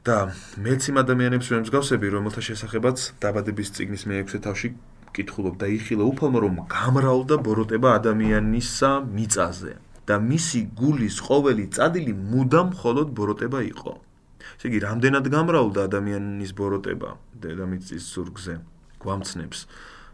[0.03, 4.67] და მეც იმ ადამიანებს ვემსგავსები, რომელთა შესახებაც დაბადების წიგნის მე-6 თავში
[5.13, 9.73] კითხულობ და იხილა უფალმა რომ გამრავლდა ბოროტება ადამიანისა მიწაზე
[10.07, 13.93] და მისი გულის ყოველი წადილი მუდამ მხოლოდ ბოროტება იყო.
[14.57, 17.09] ესე იგი, რამდენად გამრავლდა ადამიანის ბოროტება
[17.43, 18.53] დედამიწის ზურგზე
[18.99, 19.59] გვამცნებს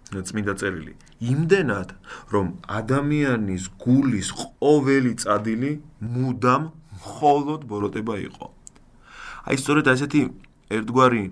[0.10, 0.94] წმინდა წერილი.
[1.22, 1.90] იმდენად,
[2.34, 6.64] რომ ადამიანის გულის ყოველი წადილი მუდამ
[7.00, 8.46] მხოლოდ ბოროტება იყო.
[9.50, 10.22] აი სწორედ ასეთი
[10.70, 11.24] ერთგვარი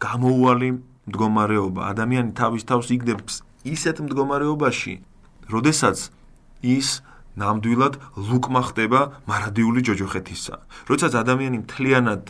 [0.00, 0.70] გამოუვალი
[1.08, 4.94] მდგომარეობა ადამიანი თავის თავს იგდებს ისეთ მდგომარეობაში,
[5.52, 6.08] როდესაც
[6.64, 6.88] ის
[7.40, 10.54] ნამდვილად ლუკმა ხდება მარადიული ჯოჯოხეთისა.
[10.88, 12.22] როდესაც ადამიანი მთლიანად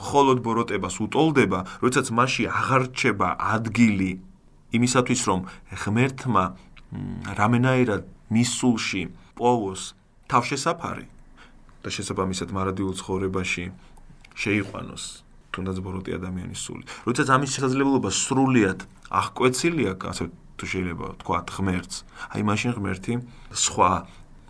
[0.00, 4.10] მხოლოდ ბოროტებას უტოლდება, როდესაც მასში აღარ რჩება ადგილი
[4.76, 5.40] იმისათვის, რომ
[5.82, 6.44] ღმერთმა
[7.36, 9.02] რამენაირად მისულში
[9.36, 9.82] პოვოს
[10.30, 11.06] თავშესაფარი
[11.84, 13.64] და შესაბამისად მარადიულ ცხოვრებაში
[14.34, 15.25] შეიყვანოს
[15.56, 16.84] თუნდაც ბოროტი ადამიანის სული.
[17.08, 20.24] როდესაც ამის შესაძლებლობა სრულიად აღკვეცილია, ასე
[20.56, 21.96] თუ შეიძლება თქვა ღმერთს,
[22.36, 23.12] აი მაშინ ღმერთი
[23.52, 23.90] სხვა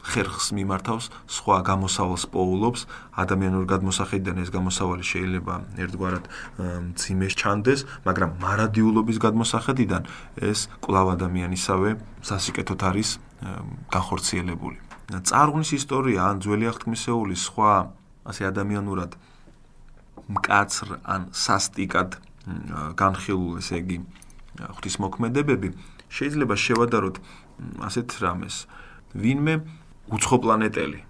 [0.06, 2.80] ხერხს მიმართავს, სხვა გამოსავალს პოულობს,
[3.18, 6.24] ადამიანურ გადმოსახედიდან ეს გამოსავალი შეიძლება ერთგვარად
[6.94, 10.02] მძიმე ჩანდეს, მაგრამ მარადიულობის გადმოსახედიდან
[10.46, 11.90] ეს კლავ ადამიანისავე
[12.22, 13.08] სასიკეთოთ არის
[13.90, 14.78] განხორციელებული.
[15.26, 17.72] წარღვნის ისტორია ან ძველი აღთქმისეული სხვა
[18.26, 19.10] ასე ადამიანურად
[20.30, 22.18] მკაცრ ან სასტიკად
[22.98, 23.98] განხილულ ესე იგი
[24.58, 25.68] ღვთისმოქმედებები
[26.16, 27.16] შეიძლება შევადაროთ
[27.86, 28.56] ასეთ რამეს.
[29.16, 29.54] ვინმე
[30.12, 31.00] უცხო პლანეტელი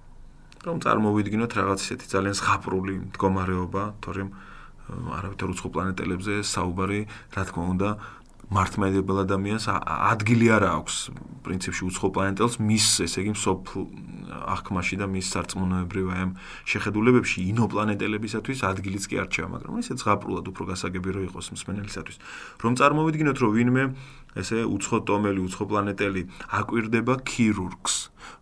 [0.67, 4.31] რომ წარმოვიდგინოთ რაღაც ისეთი ძალიან ზღაპრული მდგომარეობა თორემ
[5.19, 7.01] არავითარ უცხო პლანეტელებზე საუბარი
[7.35, 7.89] რა თქმა უნდა
[8.47, 10.97] მართმედებელ ადამიანს ადგილი არ აქვს
[11.47, 13.73] პრინციპში უცხო პლანეტელს მის ესე იგი სოფ
[14.27, 16.33] აღქმაში და მის სარწმუნოებრივ აი ამ
[16.71, 22.17] შეხედულებებში ინოპლანეტელებისათვის ადგილიც კი არ რჩება მაგრამ ისე ზღაპრულად უფრო გასაგები რო იყოს მსმენელისათვის.
[22.63, 23.85] რომ წარმოვიდგინოთ რომ ვინმე
[24.37, 26.23] ესე უცხო ტომელი უცხო პლანეტელი
[26.61, 27.95] აკვირდება ქირურგს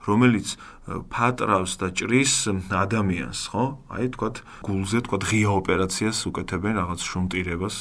[0.09, 0.49] რომელიც
[0.85, 2.33] ფატრავს და ჭრის
[2.69, 3.65] ადამიანს ხო?
[3.95, 4.37] აი თქვათ
[4.69, 7.77] გულზე თქვათ ღია ოპერაციას უკეთებენ რაღაც შუმტირებას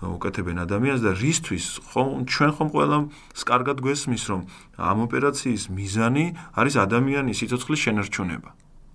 [0.00, 2.98] უკეთებენ ადამიანს და რისთვის ხომ ჩვენ ხომ ყველა
[3.36, 4.40] სკარგად გვესმის რომ
[4.80, 6.24] ამ ოპერაციის მიზანი
[6.56, 8.50] არის ადამიანის სიცოცხლის შენარჩუნება.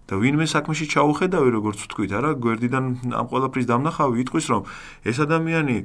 [0.06, 4.62] და ვინმე საქმეში ჩაუხედავი როგორც ვთქვით არა გვერდიდან ამ ყველაფრის დამნახავი იტყვის რომ
[5.02, 5.78] ეს ადამიანი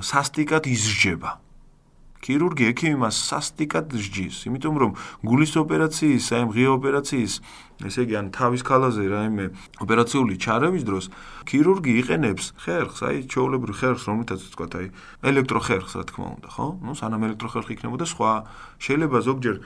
[0.00, 1.30] სასტიკად იზრჯება.
[2.26, 4.90] ქირურგი ექიმი მას სასტიკად სჯის, იმიტომ რომ
[5.22, 7.32] გულის ოპერაციის, აი მღია ოპერაციის,
[7.84, 9.44] ესე იგი ან თავის ქალაზე რაიმე
[9.84, 11.04] ოპერაციული ჩარევის დროს
[11.44, 14.86] ქირურგი იყენებს ხერხს, აი ჩაოლებრივ ხერხს, რომელთაც თქვა აი
[15.30, 16.66] ელექტროხერხს, რა თქმა უნდა, ხო?
[16.82, 18.32] ნუ სანამ ელექტროხერხი იქნებოდა სხვა,
[18.80, 19.56] შეიძლება ზოგჯერ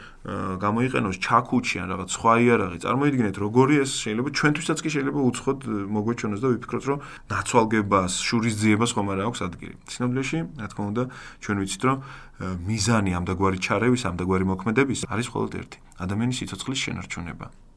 [0.61, 2.79] გამოიყენოს ჩაქუჩი ან რაღაც სხვა იარაღი.
[2.85, 5.59] წარმოიდგინეთ, როგორი ეს შეიძლება ჩვენთვისაც კი შეიძლება უცხოდ
[5.95, 6.99] მოგვეჩვენოს და ვიფიქროთ, რომ
[7.31, 9.75] ნაცვალგებას, შურისძიებას ხომ არ აქვს ადგილი.
[9.87, 11.03] ცნობილში, რა თქმა უნდა,
[11.41, 11.99] ჩვენ ვიცით, რომ
[12.41, 17.70] მიზანი ამ დაგვარი ჩარევის, ამ დაგვარი მოქმედების არის მხოლოდ ერთი: ადამიანის სიცოცხლის შენარჩუნება.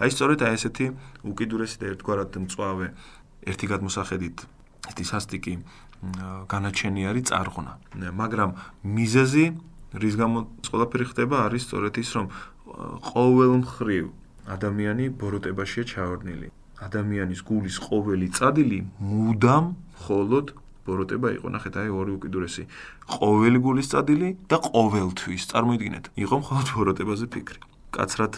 [0.00, 0.86] აი სწორედ აი ესეთი
[1.26, 2.86] უკიდურესი და ერთგვარად მწვავე
[3.46, 4.38] ერთი გადმოსახედით
[4.90, 5.54] ერთი სასტიკი
[6.50, 7.72] განაჩენი არის წარღნა.
[8.20, 8.50] მაგრამ
[8.84, 9.44] მიზეზი
[9.96, 12.26] რის გამო ყველაფერი ხდება არის სწორედ ის რომ
[13.10, 14.04] ყოველ მხრივ
[14.46, 16.48] ადამიანი ბოროტებაშია ჩავარდნილი.
[16.76, 19.64] ადამიანის გულის ყოველი წადილი მუდამ
[19.96, 20.46] მხოლოდ
[20.86, 21.46] ბოროტება იყო.
[21.56, 22.62] ნახეთ აი ორი უკიდურესი.
[23.16, 25.42] ყოველი გულის წადილი და ყოველთვის.
[25.50, 27.60] წარმოიდგინეთ იყო მხოლოდ ბოროტებაზე ფიქრი.
[27.96, 28.34] კაცრად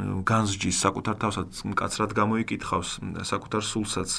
[0.00, 2.90] განსჯის საკუთარ თავსაც კაცრად გამოიკითხავს
[3.28, 4.10] საკუთარ სულსაც.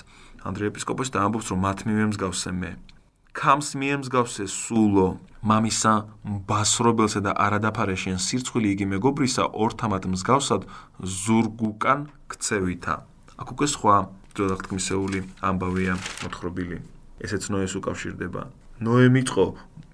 [0.46, 2.72] ანდრე ეპისკოპოსი და ამბობს რომ მათ მიმემსგავსე მე.
[3.34, 5.18] კამს მიემსგავსე სულო.
[5.42, 5.94] მამისა
[6.48, 10.62] ბასრობელსა და არადაფარეშენ სირცხვილი იგი მეგობრისა ორთამად მსგავსად
[11.02, 12.96] ზურგუკან ქცევითა.
[13.42, 13.96] აქ უკვე სხვა
[14.38, 16.78] ძველაღთქმისეული ამბავია მოთხრობილი.
[17.26, 18.42] ესეც ნოეს უკავშირდება.
[18.86, 19.46] ნოე მიწყო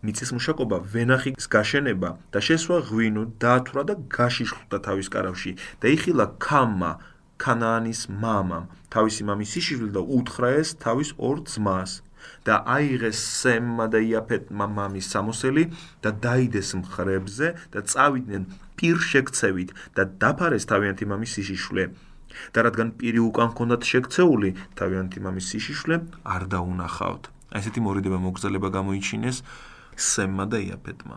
[0.05, 5.51] მიწის მუშაკობა ვენახის გაშენება და შესვა ღვინო დაათვრა და გაშიშხლდა თავის კარავში
[5.83, 6.91] და იხილა ქამა
[7.43, 11.91] ქანაანის მამამ თავისი მამის სიშივლი და უთხრა ეს თავის ორ ძმას
[12.47, 15.63] და აიღეს სემმა და იაფეთმა მამის სამოსელი
[16.03, 18.43] და დაიდეს მხრებზე და წავიდნენ
[18.79, 21.83] პირ შეკცევით და დაფარეს თავიანთი მამის სიშიშვლე
[22.53, 25.95] და რადგან პირი უკან ჰქონდათ შექცეული, თავიანთი მამის სიშიშვლე
[26.35, 27.23] არ დაუნახავთ.
[27.57, 29.37] ესეთი მორიდება მოგზალება გამოიჩინეს
[29.99, 31.15] სემმა და იაფეთმა.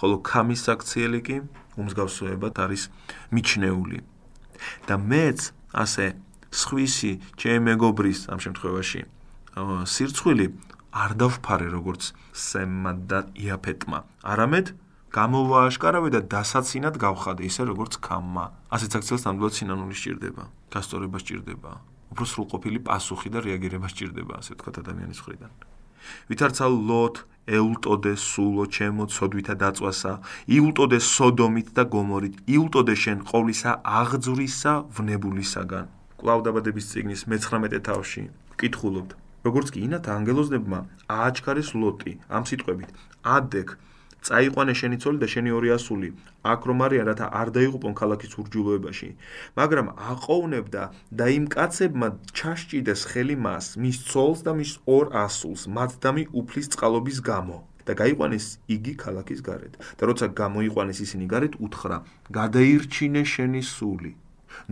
[0.00, 1.36] ხოლო კამის აქციელი კი
[1.80, 2.82] უმსგავსოებად არის
[3.32, 3.98] მიჩნეული.
[4.88, 5.40] და მეც
[5.72, 6.06] ასე
[6.52, 9.00] სხვისი ჩემ მეგობრის ამ შემთხვევაში
[9.94, 10.46] სირცხვილი
[10.90, 13.98] არ დავფარე როგორც სემმა და იაფეთმა.
[14.26, 14.66] არამედ
[15.10, 18.46] გამოვააშკარავე და დასაცინად გავხადე ისე როგორც კამმა.
[18.74, 20.44] ასეც აქციელს ნამდვილად სინანული სჭირდება.
[20.70, 21.70] გასწორება სჭირდება.
[22.10, 25.50] უფრო სრულყოფილი პასუხი და რეაგირება სჭირდება, ასე ვთქვათ ადამიანის მხრიდან.
[26.30, 27.16] ვითარცა ლოთ
[27.58, 30.12] ეულტოდე სულო ჩემო ცოდვითა დაწვასა
[30.56, 35.84] იულტოდე სოდომით და გომორით იულტოდე შენ ყოვლისა აღძვრისა ვნებულისაგან.
[36.20, 38.22] კლავ დაბადების წიგნის მე-19 თავში.
[38.54, 39.10] ვკითხულობთ
[39.46, 42.90] როგორც კი ინათ ანგელოზნებმა ააჩქარეს ლოტი ამ სიტყვებით.
[43.24, 43.68] ადეკ
[44.26, 46.08] წაიყვანე შენი ცოლი და შენი ორი ასული.
[46.52, 49.08] აქ რომ არიან რათა არ დაიღუპონ ქალაქის ურჯულოებაში
[49.58, 50.82] მაგრამ აყოვნებდა
[51.18, 57.18] და იმ კაცებმა ჩაშჭიდეს ხელი მას მის ცოლს და მის ორ ასულს მათდამი უფლის წყალობის
[57.30, 57.58] გამო.
[57.88, 59.74] და გაიყვანეს იგი ქალაქის გარეთ.
[59.98, 61.96] და როცა გამოიყვანეს ისინი გარეთ უთხრა
[62.38, 64.12] გადაირჩინე შენი სული.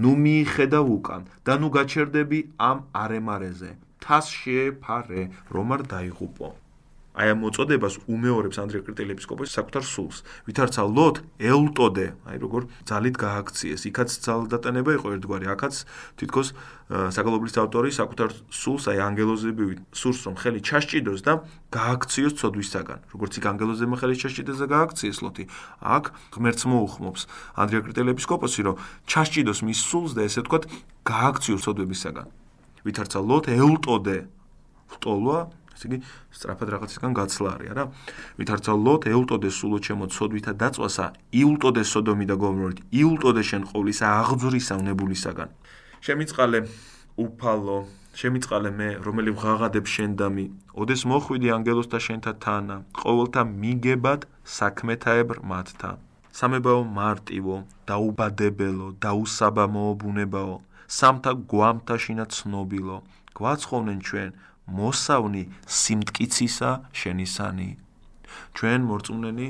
[0.03, 2.39] ნუ მიიხედა უკან და ნუ გაჩერდები
[2.71, 3.71] ამ არემარეზე.
[4.03, 5.23] თას შეეფარე
[5.55, 6.49] რომ არ დაიღუპო
[7.19, 10.23] აი ამ მოწოდებას უმეორებს ანდრია კრიტელი ეპისკოპოსი საკუთარ სულს.
[10.47, 13.83] ვითარცა ლოთ ელტოდე, აი როგორ ძალით გააქციეს.
[13.91, 15.75] იქაც ძალდატანება იყო ერთგვარი, აქაც
[16.15, 16.49] თითქოს
[16.89, 21.33] საგალობლის ავტორი საკუთარ სულს აი ანგელოზებივით სურს რომ ხელი ჩასჭიდოს და
[21.69, 22.99] გააქციოს ცოდვისაგან.
[23.13, 25.45] როგორც იქ ანგელოზებმა ხელი ჩასჭიდეს და გააქციეს ლოთი.
[25.85, 27.23] აქ ღმერთს მოუხმობს
[27.61, 30.65] ანდრია კრიტელი ეპისკოპოსი რომ ჩასჭიდოს მის სულს და ესე ვთქვათ
[31.05, 32.27] გააქციოს ცოდვებისაგან.
[32.89, 34.19] ვითარცა ლოთ ელტოდე
[34.89, 35.39] ვტოლვა
[35.79, 35.99] ესე იგი
[36.35, 37.85] სწრაფად რაღაცისგან გაცლა არის არა?
[38.43, 41.07] ვითარცა ლოთ ეულტოდე სულო ჩემო ცოდვითა დაწვასა
[41.39, 45.49] იულტოდე სოდომი და გომორით იულტოდე შენ ყოვლისა აღძვრისა უნებულისაგან
[46.07, 46.59] შემიწყალე
[47.23, 47.79] უფალო
[48.19, 50.45] შემიწყალე მე რომელი ვღაღადებ შენ დამი
[50.83, 54.27] ოდეს მოხვიდი ანგელოსთა შენთა თანა ყოველთა მიგებად
[54.59, 55.91] საქმეთაებრ მათთა.
[56.39, 57.57] სამებაო მარტივო
[57.91, 60.57] დაუბადებელო დაუსაბამო ბუნებაო
[60.99, 62.97] სამთა გვამთაშინა ცნობილო.
[63.39, 64.31] გვაცხოვნენ ჩვენ
[64.69, 67.71] მოსავნი სიმტკიცისა შენისანი.
[68.55, 69.49] ჩვენ მორწმუნენი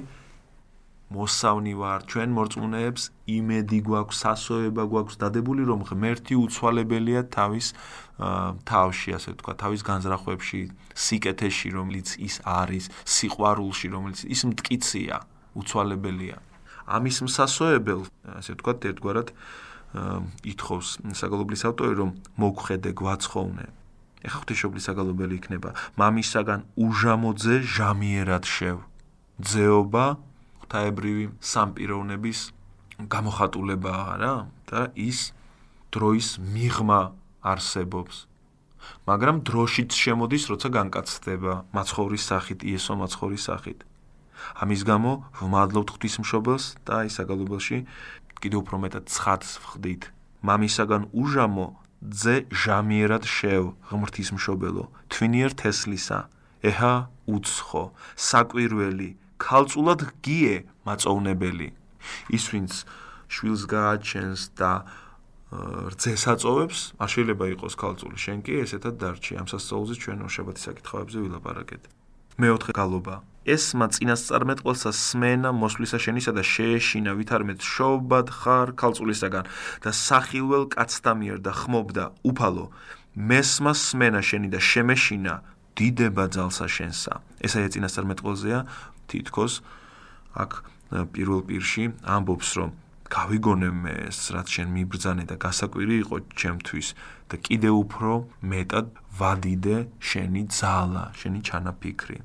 [1.08, 2.00] მოსავნი ვარ.
[2.04, 3.02] ჩვენ მორწმუნეებს
[3.32, 7.66] იმედი გვაქვს სასოება გვაქვს დადებული რომ ღმერთი უცვალებელია თავის
[8.68, 10.60] თავში ასე თქვა თავის განზრახვებში
[10.92, 15.16] სიკეთეში რომელიც ის არის სიყვარულში რომელიც ის მტკიცია
[15.56, 16.36] უცვალებელია.
[16.88, 18.00] ამის მსასოებელ
[18.40, 19.28] ასე თქვა ერთგვარად
[20.52, 23.66] ითხოვს საგალობლის ავტორი რომ მოგხედე გვაცხოვნე
[24.26, 25.70] ეხა ღვთისმშობლის საგალობელი იქნება.
[26.00, 28.76] მამისაგან უჟამოძე ჟამიერად შევ.
[29.38, 30.06] ძეობა
[30.62, 32.38] ღვთაებრივი სამპიროვნების
[32.98, 34.34] გამოხატულებაა რა
[34.68, 35.18] და ის
[35.94, 37.00] დროის მიღმა
[37.42, 38.26] არსებობს.
[39.06, 41.52] მაგრამ დროშიც შემოდის როცა განკაცდება.
[41.76, 43.78] მაცხოვრის სახით იესო მაცხოვრის სახით.
[44.62, 47.78] ამის გამო ვმადლობთ ღვთისმშობელს და აი საგალობელში
[48.42, 50.02] კიდევ უფრო მეტად ცხადს ვხდით
[50.46, 51.66] მამისაგან უჟამო
[51.98, 56.30] ძე ჟამიერად შევ ღმრთის მშობელო თვინიერ თესლისა.
[56.62, 56.94] ეჰა
[57.26, 57.84] უცხო.
[58.14, 59.10] საკვირველი.
[59.38, 60.56] ქალწულად გიე
[60.86, 61.68] მაწოვნებელი.
[62.30, 62.72] ის ვინც
[63.28, 64.72] შვილს გააჩენს და
[65.92, 68.16] რძესაწოვებს არ შეიძლება იყოს ქალწული.
[68.20, 69.32] შენ კი ესეთად დარჩი.
[69.40, 71.82] ამ სასწაულზე ჩვენ შაბათის საკითხავებზე ვილაპარაკეთ.
[72.38, 73.14] მეოთხე გალობა
[73.54, 79.44] ესმა წინასწარმეტყველსა სმენა მოსვლისა შენისა და შეეშინა ვითარმეთ შობად ხარ ქალწულისაგან
[79.84, 82.66] და სახილველ კაცთა მიერ და ხმობდა უფალო
[83.30, 85.34] მესმა სმენა შენი და შემეშინა
[85.78, 87.14] დიდება ძალსა შენსა
[87.46, 88.60] ესაა წინასწარმეტყველზეა
[89.10, 89.54] თითქოს
[90.42, 90.52] აქ
[91.14, 91.84] პირველ პირში
[92.16, 92.70] ამბობს რომ
[93.08, 96.88] გავიგონე მე ეს რაც შენ მიბრძანე და გასაკვირი იყო ჩემთვის
[97.32, 98.12] და კიდე უფრო
[98.52, 98.86] მეტად
[99.18, 99.76] ვადიდე
[100.08, 102.18] შენი ძალა, შენი ჩანაფიქრი.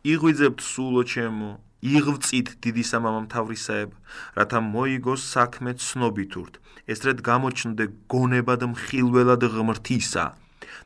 [0.00, 3.90] იღვიძებთ სულო ჩემო, იღვწით დიდი სამამამ თავრისაებ,
[4.36, 6.60] რათა მოიგოს საქმე ცნობითურთ.
[6.90, 10.24] ესრეთ გამოჩნდე გონებად მხილველად ღმრთისა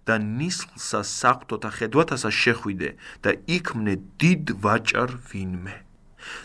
[0.05, 2.90] და ნისლსა საფრთოთა ხედვათასა შეხვიდე
[3.24, 5.77] და იქმნე დიდ ვაჭარ ვინმე.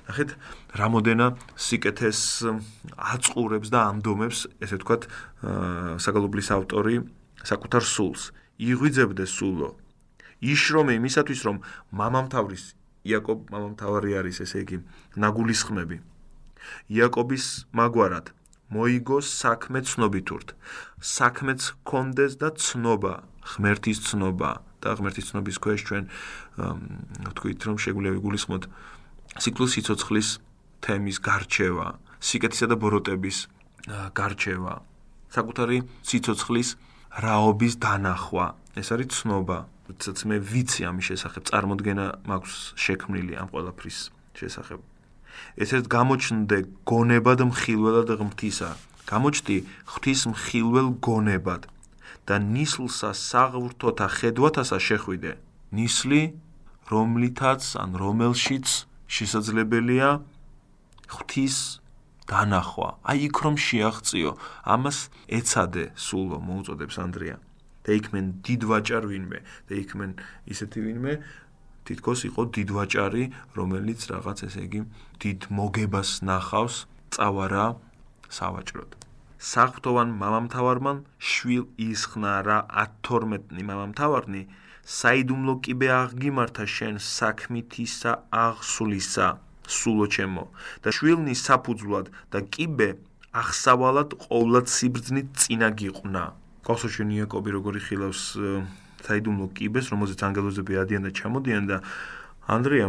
[0.07, 0.29] ნახეთ,
[0.75, 2.21] რამოდენა სიკეთეს
[2.95, 5.03] აწყურებს და ამდომებს, ესე ვთქვათ,
[6.03, 6.95] საგალობლის ავტორი
[7.43, 8.31] საკუთარ სულს.
[8.59, 9.69] იღვიძებდე სულო.
[10.41, 11.57] იშრომე იმისათვის, რომ
[11.91, 12.63] მამამთავრის
[13.09, 14.77] იაკობ მამამთავარი არის, ესე იგი,
[15.19, 15.97] ნაგულისხმები.
[16.91, 18.25] იაკობის მაგვარად
[18.69, 20.53] მოიგოს საქმე ცნობითურთ.
[21.01, 23.13] საქმეც კონდეს და ცნობა,
[23.55, 24.51] ღმერთის ცნობა
[24.83, 26.03] და ღმერთის ცნობის ქვეშ ჩვენ
[27.25, 28.63] ვთქვით, რომ შეგვიძლია ვიგულისხმოთ
[29.41, 30.29] ციკლოს სიცოცხლის
[30.85, 31.87] თემის გარჩევა,
[32.19, 33.37] სიკეთისა და ბოროტების
[33.89, 34.73] გარჩევა,
[35.33, 36.69] საკუთარი სიცოცხლის
[37.25, 38.45] რაობის დანახვა.
[38.79, 39.57] ეს არის ცნობა,
[39.89, 43.97] როდესაც მე ვიცი ამის შესახებ, წარმოქმნა მაქვს შექმნილი ამ ყველაფრის
[44.37, 44.79] შესახებ.
[45.57, 48.69] ესეც გამოჩნდე გონებად მხილველად ღმთისა.
[49.09, 49.57] გამოჩდი
[49.89, 51.61] ღვთის მხილველ გონებად
[52.29, 55.31] და ნისლსა საღვრთოთა ხედვათასა შეხვიდე.
[55.73, 56.21] ნისლი
[56.93, 58.67] რომლითაც ან რომელშიც
[59.09, 60.09] შესაძლებელია
[61.09, 61.57] ღვთის
[62.29, 62.89] დანახვა.
[63.09, 64.31] აი იქ რომ შეაღწიო,
[64.73, 67.37] ამას ეცადე სულო მოუწოდებს ანდრია.
[67.89, 69.39] და იქ მენ დიდვაჭარ ვინმე.
[69.65, 70.11] და იქ მენ
[70.53, 71.13] ისეთი ვინმე
[71.89, 73.23] თითქოს იყო დიდვაჭარი
[73.57, 74.81] რომელიც რაღაც ესე იგი
[75.25, 76.75] დიდ მოგებას ნახავს
[77.17, 77.65] წავარა
[78.29, 78.91] სავაჭროდ.
[79.39, 80.97] საფრთოვან მამამთავარმან
[81.33, 82.59] შვილ ისხნა რა
[83.09, 84.41] 12-ნი მამამთავარნი
[84.99, 89.27] საიდუმლო კიბე აღგიმართა შენ საქმითისა აღსულისა
[89.79, 90.45] სულო ჩემო
[90.83, 92.89] და შვილნი საფუძვლად და კიბე
[93.41, 96.25] ახსავალად ყოვლად სიბრძნით წინა გიყნა
[96.67, 98.23] კოსოშენ იაკობი როგორი ხილავს
[99.05, 101.77] საიდუმლო კიბეს რომელზეც ანგელოზები ადიან და ჩამოდიან და
[102.51, 102.87] ანდრია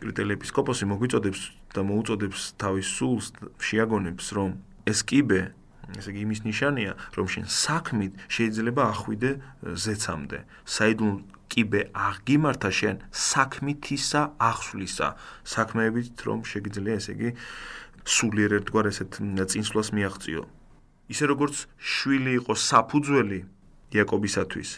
[0.00, 1.40] კრიტელი ეპისკოპოსი მოგვიწოდებს
[1.76, 3.26] და მოუწოდებს თავის სულს
[3.60, 4.56] შეაგონებს რომ
[4.88, 5.52] ეს კიბე
[5.98, 9.30] ესე იგი იმის ნიშანია, რომ შენ საქმით შეიძლება ახვიდე
[9.84, 10.38] ზეცამდე.
[10.62, 11.18] საიდუმლო
[11.50, 15.08] კიბე აღგიმართა შენ საქმითისა აღსვლისა.
[15.42, 17.30] საქმეებით რომ შეგიძლია ესე იგი
[18.06, 19.10] სულიერ ერთგვარ ესეთ
[19.50, 20.42] წინსვლას მიაღწიო.
[21.10, 23.40] ისე როგორც შვილი იყო საფუძველი
[23.96, 24.70] იაკობისათვის.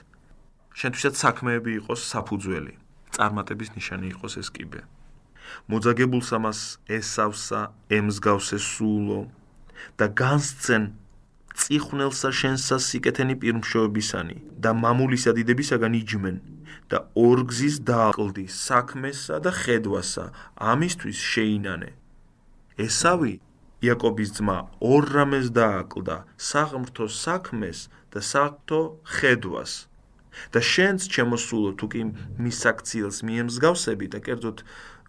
[0.78, 2.74] შენთვისაც საქმეები იყოს საფუძველი.
[3.12, 4.80] წარმატების ნიშანი იყოს ეს კიბე.
[5.68, 7.60] მოძაგებულსა მას ესავსა
[7.92, 9.20] ემსგავსე სულო
[10.00, 10.82] და განსცენ
[11.52, 16.36] წიხვნელსა შენსა სიკეთენი პირმშოებისანი და მამულისა დიდებისაგან იჯმენ
[16.92, 20.24] და ორგზის დააკლდი საქმესა და ხედვასა
[20.72, 21.90] ამისთვის შეინანე
[22.86, 23.34] ესავი
[23.86, 24.58] იაკობის ძმა
[24.92, 26.16] ორ რამეს დააკლდა
[26.50, 28.80] საღმრთო საქმეს და საფთო
[29.16, 29.72] ხედვას
[30.52, 32.02] და შენც ჩემოსულო თუ კი
[32.42, 34.62] მის საქციელს მიემსგავსები და კერძოდ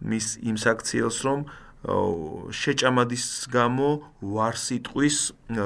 [0.03, 1.45] მის იმ საქციელს რომ
[1.83, 3.89] შეჭამადის გამო
[4.23, 5.17] ვარსიტყვის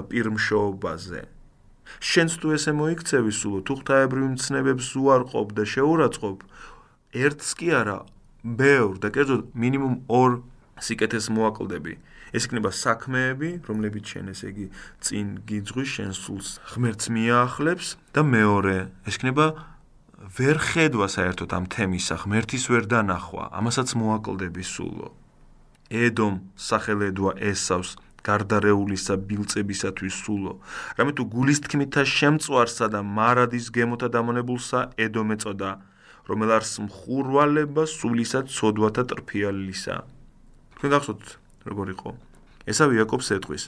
[0.09, 1.21] პირმშოობაზე.
[2.01, 6.37] შენც თუ ესე მოიქცევი სულო, თუ ღთაებრივ მცნებებს უარყოფ და შეურაცხყოფ,
[7.13, 7.99] ერთს კი არა,
[8.43, 10.41] ბევრ და კერძოდ მინიმუმ ორ
[10.81, 11.93] სიკეთეს მოაკლდები.
[12.35, 14.65] ეს იქნება საქმეები, რომლებიც შენ ესე იგი
[15.03, 19.45] წინ გიძღვის შენ სულს ღმერთს მიაახლებს და მეორე, ეს იქნება
[20.37, 25.13] ვერ ხედვა საერთოდ ამ თემისა, ღმერთის ვერ დანახვა, ამასაც მოაკლდები სულო.
[25.87, 27.95] ედომ სახელედვა ესავს
[28.27, 30.53] გარდარეულისა ბილწებისათვის სულო
[30.99, 35.71] რამე თუ გულის თქმითა შემწვარსა და მარადის გემოთა დამონებულსა ედომ ეწოდა
[36.27, 39.95] რომელ არს მხურვალება სულისა ცოდვათა ტრფიალისა
[40.75, 41.25] თქვენ გახსოვთ
[41.71, 42.09] როგორ იყო
[42.73, 43.63] ესავე იაკობს ეტყვის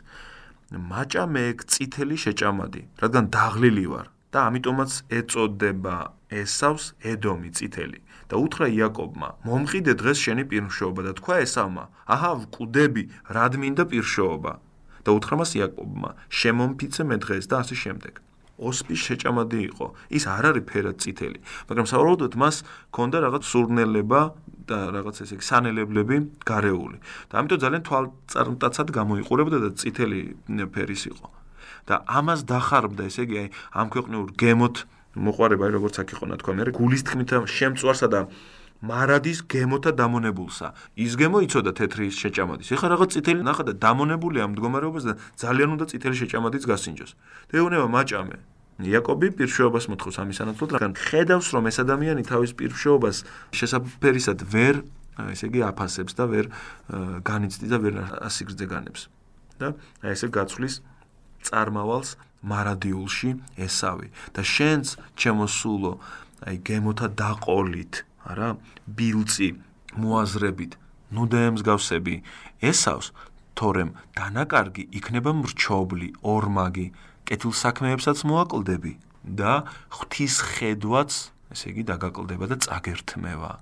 [0.92, 5.98] მაჭამე ეგ წითელი შეჭამადი რადგან დაღლილი ვარ და ამიტომაც ეწოდება
[6.30, 11.84] ესავს ედომი წითელი და უთხრა იაკობმა: "მომყიდე დღეს შენი პირშოობა" და თქვა ესავმა:
[12.14, 13.04] "აჰა, ვკვდები,
[13.36, 14.54] რად მინდა პირშოობა?"
[15.06, 18.14] და უთხრა მას იაკობმა: "შემომფიცე მე დღეს" და ასე შემდეგ.
[18.60, 19.88] ოსპის შეჭამადი იყო.
[20.18, 22.56] ის არ არის ფერად წითელი, მაგრამ საავადმოდ მას
[22.92, 24.22] ჰქონდა რაღაც სურნელება
[24.70, 26.98] და რაღაც ესე იგი სანელებლები გარეული.
[27.30, 30.22] და ამიტომ ძალიან თვალწარმტაცად გამოიყურებოდა და წითელი
[30.74, 31.28] ფერის იყო.
[31.90, 33.48] და ამას დახარბდა, ესე იგი, აი
[33.82, 34.76] ამ ქვეყნიურ გემოთ
[35.18, 38.20] მოყარება აი როგორც აქ იყო ნათქვა მე გულის თქმით შემწვარსა და
[38.80, 40.68] მარადის გემოთა დამონებულსა
[41.04, 45.76] ის გემო იწოდა თეთრი შეჭამადის ეხლა რაღაც წითელი ნახა და დამონებული ამ მდგომარეობას და ძალიან
[45.76, 47.12] უნდა წითელი შეჭამადიც გასინჯოს
[47.52, 48.38] თეუნება მაჭამე
[48.80, 53.18] იაკობი პირშეობას მოთხოვს ამის ანაცვლოდ რადგან ხედავს რომ ეს ადამიანი თავის პირშეობას
[53.60, 54.84] შესაძფერისად ვერ
[55.28, 56.46] ესე იგი აფასებს და ვერ
[57.28, 59.02] განიცდის და ვერ ასიგრძე განებს
[59.60, 60.80] და აი ესე გაცვლის
[61.44, 64.08] წარმავალს მარადიულში ესავი.
[64.32, 65.94] და შენც ჩემოსულო
[66.48, 67.94] აი გემოთა დაყოლით
[68.32, 68.50] არა
[68.88, 69.50] ბილწი
[70.00, 70.72] მოაზრებით
[71.16, 72.16] ნუ დაემსგავსები
[72.72, 73.12] ესავს
[73.60, 76.88] თორემ დანაკარგი იქნება მრჩობლი ორმაგი
[77.30, 78.94] კეთილ საქმეებსაც მოაკლდები
[79.40, 79.54] და
[79.96, 81.18] ღვთის ხედვაც
[81.54, 83.54] ესე იგი დაგაკლდება და წაგერთმევა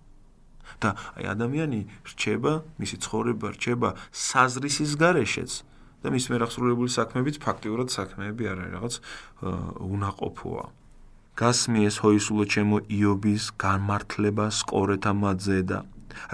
[0.84, 1.80] და აი ადამიანი
[2.12, 5.51] რჩება მისი ცხოვრება რჩება საზრისის გარეშეც
[6.03, 8.93] და მის მერახსრულებული საქმეებიც ფაქტიურად საქმეები არ არის, რაღაც
[9.97, 10.65] უნაყოფოა.
[11.38, 15.80] გასმიეს ჰოისულო ჩემო იობის განმართლება სკორეთა მაძედა.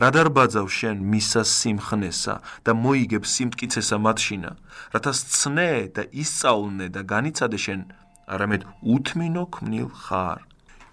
[0.02, 4.52] რა დარბაძავ შენ მისა სიმხნესა და მოიგებ სიმტკიცესა მათშინა,
[4.94, 7.80] რათა სცნე და ისწავლნე და განიცადე შენ
[8.34, 10.40] არამედ უთმინო ქმნილ ხარ.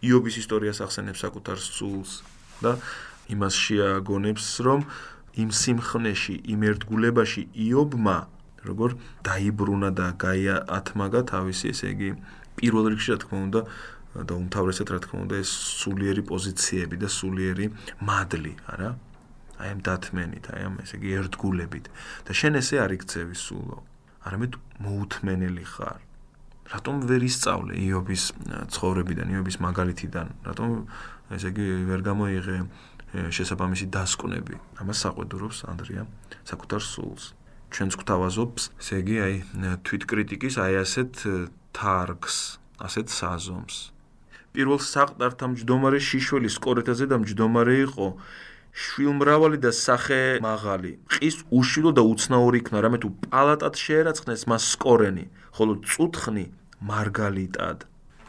[0.01, 2.13] იობის ისტორიას ახსენებს საკუთარ სულს
[2.65, 2.77] და
[3.31, 4.81] იმას შეაგონებს, რომ
[5.41, 8.19] იმ სიმხნეში, იმ ერთგულებაში იობმა
[8.67, 12.11] როგორ დაიბრუნა და გაია ათმაგა თავისი ესე იგი
[12.61, 13.61] პირველ რიგში რა თქმა უნდა
[14.15, 15.51] და უმთავრესად რა თქმა უნდა ეს
[15.81, 17.67] სულიერი პოზიციები და სულიერი
[18.03, 18.91] მადლი არა?
[19.61, 21.87] აი ამ დათმენით აი ამ ესე იგი ერთგულებით.
[22.27, 23.79] და შენ ესე არ იქცევი სულო.
[24.27, 24.53] არამედ
[24.83, 26.01] მოუთმენელი ხარ.
[26.71, 28.23] რატომ ვერ ისწავლე იობის
[28.75, 30.27] ცხოვრებიდან იობის მაგალითიდან?
[30.49, 30.69] რატომ
[31.35, 32.57] ესე იგი ვერ გამოიღე
[33.11, 34.55] შესაბამისი დასკვნები?
[34.81, 36.03] ამას საყვედურობს ანდრია
[36.47, 37.25] საკუთარ სულს.
[37.71, 39.35] ჩვენს გვთავაზობს, ესე იგი, აი
[39.87, 41.13] თვითკრიტიკის აი ასეთ
[41.71, 42.37] თარგს,
[42.83, 43.77] ასეთ საზომს.
[44.55, 48.07] პირველ საყდართა მჯდომარე შიშველი სკორეთაზე და მჯდომარე იყო
[48.71, 50.99] შვილმრავალი და სახე მაღალი.
[51.11, 55.25] ყის უშილო და უცნაური იქნა, რამე თუ პალატად შეერაცხნეს მას სკორენი,
[55.55, 56.45] ხოლო წუთხნი
[56.83, 57.79] მარგალიტად.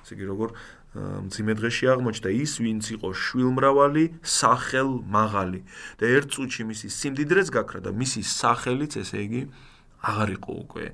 [0.02, 0.50] ესე იგი როგორ
[0.92, 5.60] მძიმე დღეში აღმოჩნდა ის, ვინც იყო შვილმრავალი, სახელ მაღალი
[6.02, 9.42] და ერთ წუთში მისი სიმდიდრეც გაქრა და მისი სახელიც, ესე იგი,
[10.02, 10.86] აღარ იყო უკვე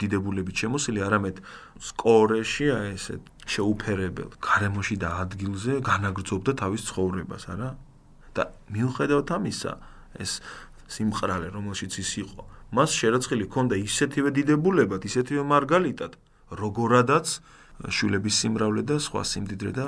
[0.00, 1.36] დიდებულებით შემოსილი, არამედ
[1.84, 3.14] სკორეში აი ესე
[3.48, 7.70] შეუფერებელ გარემოში და ადგილზე განაგრძობდა თავის ცხოვრებას, არა?
[8.36, 8.42] და
[8.72, 9.72] მიუხედავად ამისა,
[10.22, 10.40] ეს
[10.88, 12.42] სიმყრალე, რომელშიც ის იყო,
[12.72, 16.12] მას შერაცხილი ჰქონდა ისეთივე დიდებულებად, ისეთივე მარგალიტად,
[16.48, 17.26] როგორადაც
[17.78, 19.86] შულების სიმრავლე და სხვა სიმდიდრე და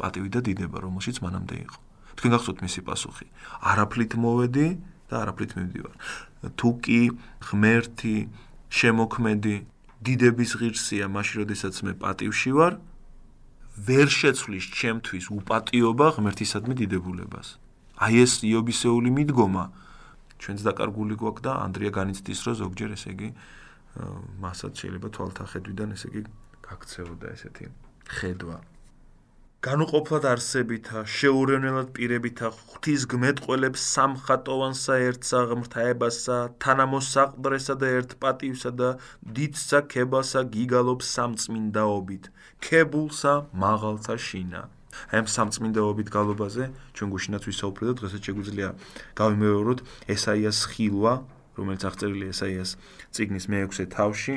[0.00, 1.78] პატივი და დიდება, რომელშიც მანამდე იყო.
[2.16, 3.26] თქვენ გახსოვთ მისი პასუხი?
[3.60, 4.66] არაფლით მოვედი
[5.10, 5.94] და არაფლით მივდივარ.
[6.54, 7.00] თუ კი
[7.50, 8.16] ღმერთი
[8.70, 9.56] შემოქმედი
[10.06, 12.72] დიდების ღირსია, მაშინ როდესაც მე პატივში ვარ,
[13.76, 17.48] ვერ შეცვლის ჩემთვის უპატიობა ღმერთისადმი დიდებულებას.
[17.96, 19.64] აი ეს იობისეული მიდგომა
[20.36, 23.28] ჩვენც დაკარგული გვაქვს და ანდრია განიცდის რომ ზოგჯერ ესე იგი
[24.44, 26.22] მასაც შეიძლება თვალთახედვიდან ესე იგი
[26.66, 27.64] გაქცეოდა ესეთი
[28.20, 28.58] ხედვა
[29.64, 38.90] განუყოფლად არსებითა შეურევნელად პირებითა ღვთის გმეტყველებს სამხატოვანსა ერთსა ღმრთაებასა თანამოსაყდრესა და ერთ პატივსა და
[39.38, 42.30] დიდსა ქებასა გიგალობს სამწმინდაობით
[42.68, 43.34] ქებულსა
[43.64, 44.62] მაღალსა შინა
[45.12, 48.68] აი ამ სამწმინდაობით გალობაზე ჩვენ გუშინაც ვისაუბრეთ და დღესაც შეგვიძლია
[49.20, 49.80] გავიმეოროთ
[50.14, 51.14] ესაიას ხილვა,
[51.58, 52.70] რომელიც აღწერილია ესაიას
[53.12, 54.36] ციგნის მე-6 თავში.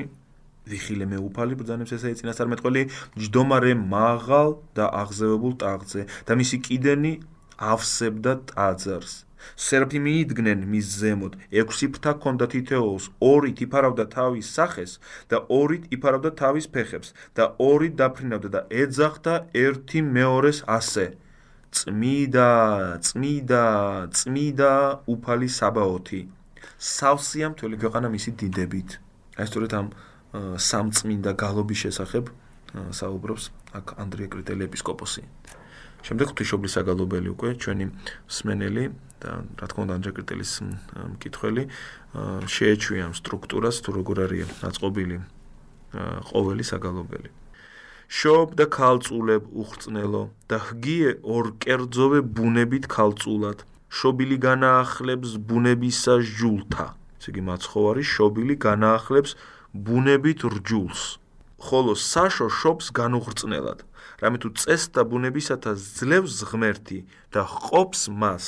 [0.71, 2.83] ვიხილე მე უფალი ბრძანებს ესაი წინასწარმეტყველი
[3.25, 7.13] ჯდომარე მაღალ და აღზევებულ ტაღზე და მისი კიდენი
[7.73, 9.13] ავსებდა ტაძარს.
[9.55, 14.91] სერაფიმი იდგნენ მის ზემოთ, ექვსი ფრთა ჰქონდა თითოეულს, ორი იფარავდა თავის სახეს
[15.31, 21.05] და ორი იფარავდა თავის ფეხებს და ორი დაფრინავდა და ეძახდა ერთი მეორეს ასე:
[21.71, 22.49] წმიდა,
[23.05, 23.63] წმიდა,
[24.17, 24.73] წმიდა
[25.15, 26.21] უფალი საბაოთი.
[26.79, 28.89] სავსია მთელი ქვეყანა მისი დიდებით.
[29.39, 29.87] აი სწორედ ამ
[30.35, 32.29] სამწმინდა გალობის შესახებ
[32.93, 33.43] საუბრობს
[33.79, 35.23] აქ ანდრია კრიტელი ეპისკოპოსი.
[35.99, 37.85] შემდეგ ღვთისმშობლის საგალობელი უკვე ჩვენი
[38.31, 38.83] სმენელი
[39.19, 40.51] და რა თქმა უნდა ანდრე კრიტელის
[41.17, 41.63] მკითხველი
[42.55, 45.17] შეეჩვია ამ სტრუქტურას თუ როგორ არის აწყობილი
[46.29, 47.29] ყოველი საგალობელი.
[48.09, 53.65] შობ და ქალწულებ უხრწნელო და ჰგიე ორ კერძოვე ბუნებით ქალწულად.
[53.89, 56.87] შობილი განაახლებს ბუნებისა ჟულთა
[57.19, 59.31] ესე იგი მაცხოვარი შობილი განაახლებს
[59.73, 61.01] ბუნებით რჯულს
[61.59, 63.89] ხოლო საშო შობს განუხრწნელად
[64.19, 66.99] რამე თუ წესთა ბუნებისათა ძლევს ღმერთი
[67.31, 68.45] და ყოფს მას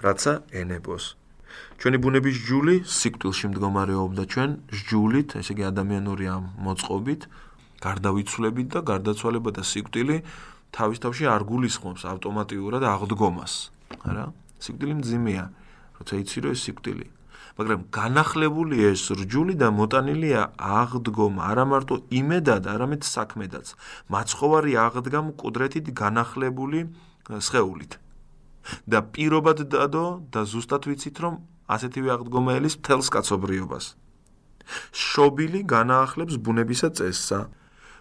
[0.00, 1.16] რაცა ენებოს.
[1.80, 7.22] ჩვენი ბუნების ჯული სიკვდილში მდგომარეობდა ჩვენ ჯულით, ესე იგი ადამიანური ამ მოწყობით,
[7.84, 10.16] გარდავიცვლებით და გარდაცვალება და სიკვდილი
[10.76, 13.52] თავის თავში არ გულისხმობს ავტომატიურად აღდგომას,
[14.08, 14.26] არა?
[14.60, 15.44] სიკვდილი მძიმეა,
[16.00, 17.06] როცა იცი რომ ეს სიკვდილი.
[17.58, 23.66] მაგრამ განახლებული ეს რჯული და მოტანილია აღდგომა, არა მარტო იმედად, არამედ საქმედაც.
[24.12, 26.78] მაცხოვარი აღდგამ კუდრეთით განახლებული
[27.30, 27.92] სხეულით.
[28.86, 31.34] და პირობად დადო და ზუსტად ვიცით რომ
[31.74, 33.84] ასეთივე აღდგომა ელის მთელს კაცობრიობას.
[34.92, 37.40] შობილი განაახლებს ბუნებისა წესსა,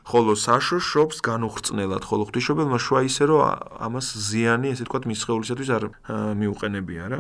[0.09, 3.39] ხოლო საშო შობს განუხრწნელად, ხოლო ღვთისმშობელმა შვა ისე რომ
[3.87, 5.83] ამას ზიანი, ესე ვთქვათ, მის შეულისათვის არ
[6.39, 7.19] მიუყენებია რა.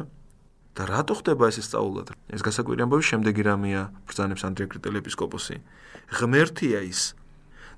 [0.79, 2.15] და რატო ხდება ეს სწავლად?
[2.31, 5.59] ეს გასაკვირი ამბავი შემდეგი რამეა, ბრძანებს ანდრია კრიტელი ეპისკოპოსი.
[6.07, 7.19] ღმერთია ის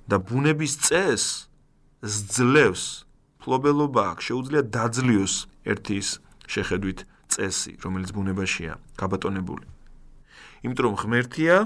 [0.06, 1.49] და ბუნების წეს
[2.06, 3.10] ძლევს
[3.41, 5.34] ფლობელობა აქვს, შეუძლია დაძლიოს
[5.66, 6.08] ერთის
[6.45, 9.66] შეხედვით წესი, რომელიც ბუნებაშია გაბატონებული.
[10.62, 11.58] იმიტომ რომ ღმერთია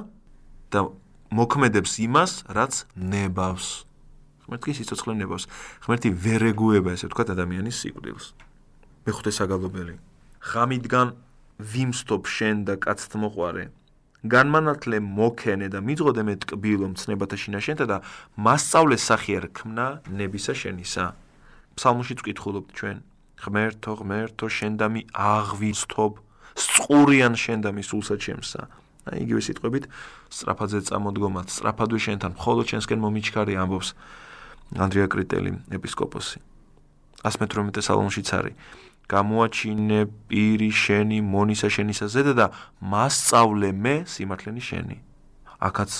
[0.72, 0.80] და
[1.36, 3.84] მოქმედებს იმას, რაც ნებავს.
[4.48, 5.52] ღმერთი სიცოცხლე ნებავს.
[5.84, 8.26] ღმერთი ვერ ეგუება, ესე ვთქვათ, ადამიანის სიკვდილს.
[9.04, 9.96] მეხუთე საგალობელი.
[10.46, 11.25] ღამიდგან
[11.60, 13.66] ვიმსთობ შენ და კაცთმოყარე.
[14.26, 17.98] განმანათლე მოქენე და მიძღოდე მე ტკბილო მცნებათა შინაშენთა და
[18.36, 21.06] მასწავლე სახიერ ქმნა ნებისა შენისა.
[21.78, 22.98] ფსალმუშიც ვკითხულობთ ჩვენ.
[23.46, 26.14] ღმერთო ღმერთო შენდამი აღვიცთობ
[26.56, 28.62] სწურიან შენდამი სულსა ჩემსა
[29.06, 29.86] აი იგივე სიტყვებით
[30.34, 33.90] სწრაფადზე წამოდგომად სწრაფადვე შენთან მხოლოდ შენსკენ მომიჩქარი ამბობს.
[34.82, 36.42] ანდრია კრიტელი ეპისკოპოსი.
[37.22, 38.58] 118 სალონშიც არის
[39.12, 40.00] გამოაჩინე
[40.30, 42.48] პირი შენი მონისა შენისა ზედა და
[42.82, 44.98] მასწავლე მე სიმართლენი შენი.
[45.62, 45.92] აქაც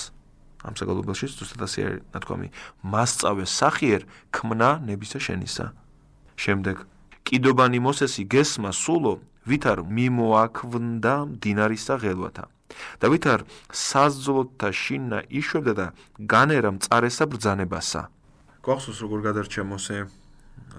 [0.66, 2.48] ამ საგალობელში ზუსტად ასე არის ნათქვამი
[2.82, 4.00] მასწავე სახიერ
[4.34, 5.66] ქმნა ნებისა შენისა.
[6.36, 6.76] შემდეგ
[7.26, 9.14] კიდობანი მოსესი გესმა სულო
[9.46, 12.44] ვითარ მიმოაქვნდა დინარისა ღელვათა
[13.00, 13.40] და ვითარ
[13.70, 15.86] საზძლოთა შინა იშვებდა და
[16.32, 18.02] განერა მწარესა ბრძანებასა.
[18.66, 19.96] გვახსოვს როგორ გადარჩა მოსე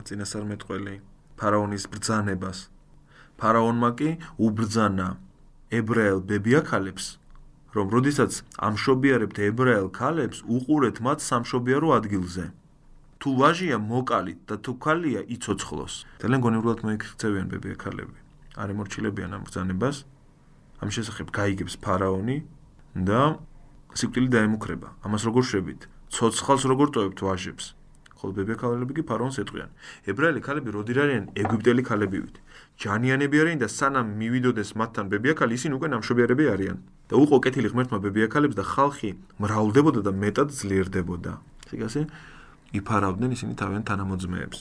[0.08, 0.96] წინასწარმეტყველი
[1.40, 2.60] ფარაონის ბრძანებას.
[3.38, 4.10] ფარაონმა კი
[4.42, 5.08] უბრძანა
[5.80, 7.06] ებრაელ ბებიაქალებს
[7.76, 8.32] რომ როდესაც
[8.68, 12.46] ამშობიარებთ ებრაელ ქალებს უყურეთ მათ სამშობიარო ადგილზე.
[13.22, 15.94] თუ ვაჟია მოკალით და თუ ქალია იცოცხლოს.
[16.22, 18.18] ძალიან გონივრულად მოიქცევიან ბებიაქალები
[18.62, 19.98] არ ემორჩილებიან ამ ბრძანებას.
[20.82, 22.38] ამ შესახებ გაიგებს ფარაონი
[22.94, 23.22] და
[23.98, 24.90] სიკვდილი დაემუქრება.
[25.06, 27.66] ამას როგორ შვებით ცოცხალს როგორ ტოვებთ ვაჟებს
[28.18, 29.70] ხოლო ბებიაქალები კი ფარაონს ეტყვიან
[30.12, 31.26] ებრაელი ქალები როდი არიან?
[31.42, 32.36] ეგვიპტელი ქალებივით.
[32.82, 36.78] ჯანიანები არიან და სანამ მივიდოდეს მათთან ბებიაქალი ისინი უკვე ნამშობიარები არიან.
[37.08, 39.10] და უყო კეთილი ღმერთმა ბებიაქალებს და ხალხი
[39.42, 41.32] მრავლდებოდა და მეტად ძლიერდებოდა.
[41.72, 42.02] ეგასე
[42.74, 44.60] იფარავდნენ ისინი თავიანთ თანამოძმეებს.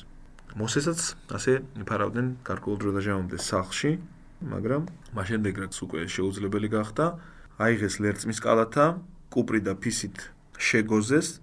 [0.57, 0.99] მოსესაც
[1.37, 1.53] ასე
[1.83, 3.91] იფარავდნენ გარკვეულ დრო დაჟამამდე სახლში
[4.53, 4.83] მაგრამ
[5.17, 7.05] მაშინდე რაც უკვე შეუძლებელი გახდა
[7.61, 8.87] აიღეს ლერწმის კალათა
[9.33, 10.17] კუპრი და ფისით
[10.57, 11.41] შეგოზეს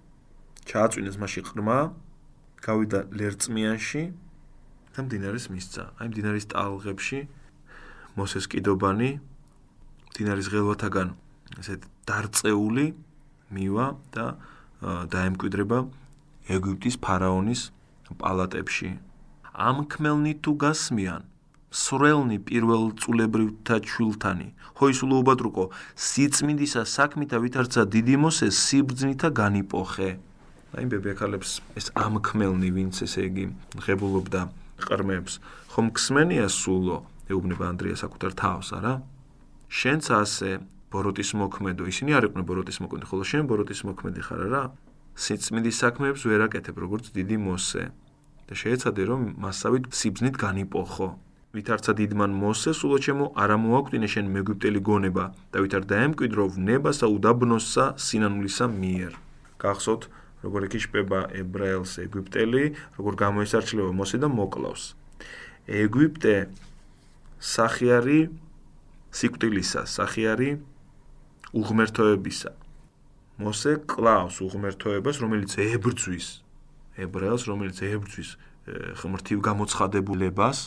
[0.66, 1.78] ჩააწვინეს მასში ყრმა
[2.64, 4.02] გავიდა ლერწმიანში
[4.96, 5.84] და მდინარეს მისცა.
[6.00, 7.20] აი მდინარის ტალღებში
[8.16, 9.10] მოსეს კიდობანი
[10.10, 11.08] მდინარის ღელვათაგან
[11.60, 11.74] ესე
[12.08, 12.86] დარწეული
[13.54, 13.86] მივა
[14.16, 14.26] და
[15.12, 15.78] დაემკვიდრება
[16.54, 17.60] ეგვიპტის ფარაონის
[18.20, 18.90] პალატებში.
[19.54, 21.22] ამ ქმელნი თუ გასმიან
[21.74, 24.48] სრელნი პირველ წულებრივთა ჩვილთანი
[24.78, 25.64] ჰოისულო უბადრუკო
[26.06, 30.10] სიწმინდისა საქმითა ვითარცა დიდი მოსე სიბძნითა განიპოხე
[30.74, 33.44] აი ბებიაქალებს ეს ამ ქმელნი ვინც ესე იგი
[33.86, 34.40] ღებულობდა
[34.84, 35.38] ყრმებს
[35.74, 36.98] ხომ ქსმენია სულო?
[37.30, 38.94] ეუბნება ანდრია საკუთარ თავს არა?
[39.70, 40.50] შენც ასე
[40.90, 44.62] ბოროტის მოქმედო ისინი არ იყვნენ ბოროტის მოქმედი ხოლო შენ ბოროტის მოქმედი ხარ არა?
[45.14, 47.82] სიწმინდის საქმეებს ვერ აკეთებ როგორც დიდი მოსე.
[48.44, 51.08] და შეეცადე რომ მასავით სიბზნით განიპოხო.
[51.54, 57.84] ვითარცა დიდმან მოსე სულო ჩემო არ მოაკვდინე შენ მეგვიპტელი გონება და ვითარ დაემკვიდრო ვნებასა უდაბნოსსა
[58.04, 59.12] სინანულისა მიერ.
[59.62, 60.02] გახსოვთ
[60.44, 62.64] როგორ ეკიშება ებრაელს ეგვიპტელი,
[63.00, 64.84] როგორ გამოისარჩლება მოსე და მოკლავს.
[65.64, 66.36] ეგვიპტე
[67.40, 68.20] სახიარი
[69.14, 70.50] სიკვდილისა, სახიარი
[71.56, 72.52] უღმერთოებისა.
[73.34, 76.26] მოსე კლავს უღმერთოებას, რომელიც ებრძვის
[77.02, 78.30] ებრაელს, რომელიც ებრძვის
[79.00, 80.58] ღმრთივ გამოცხადებულებას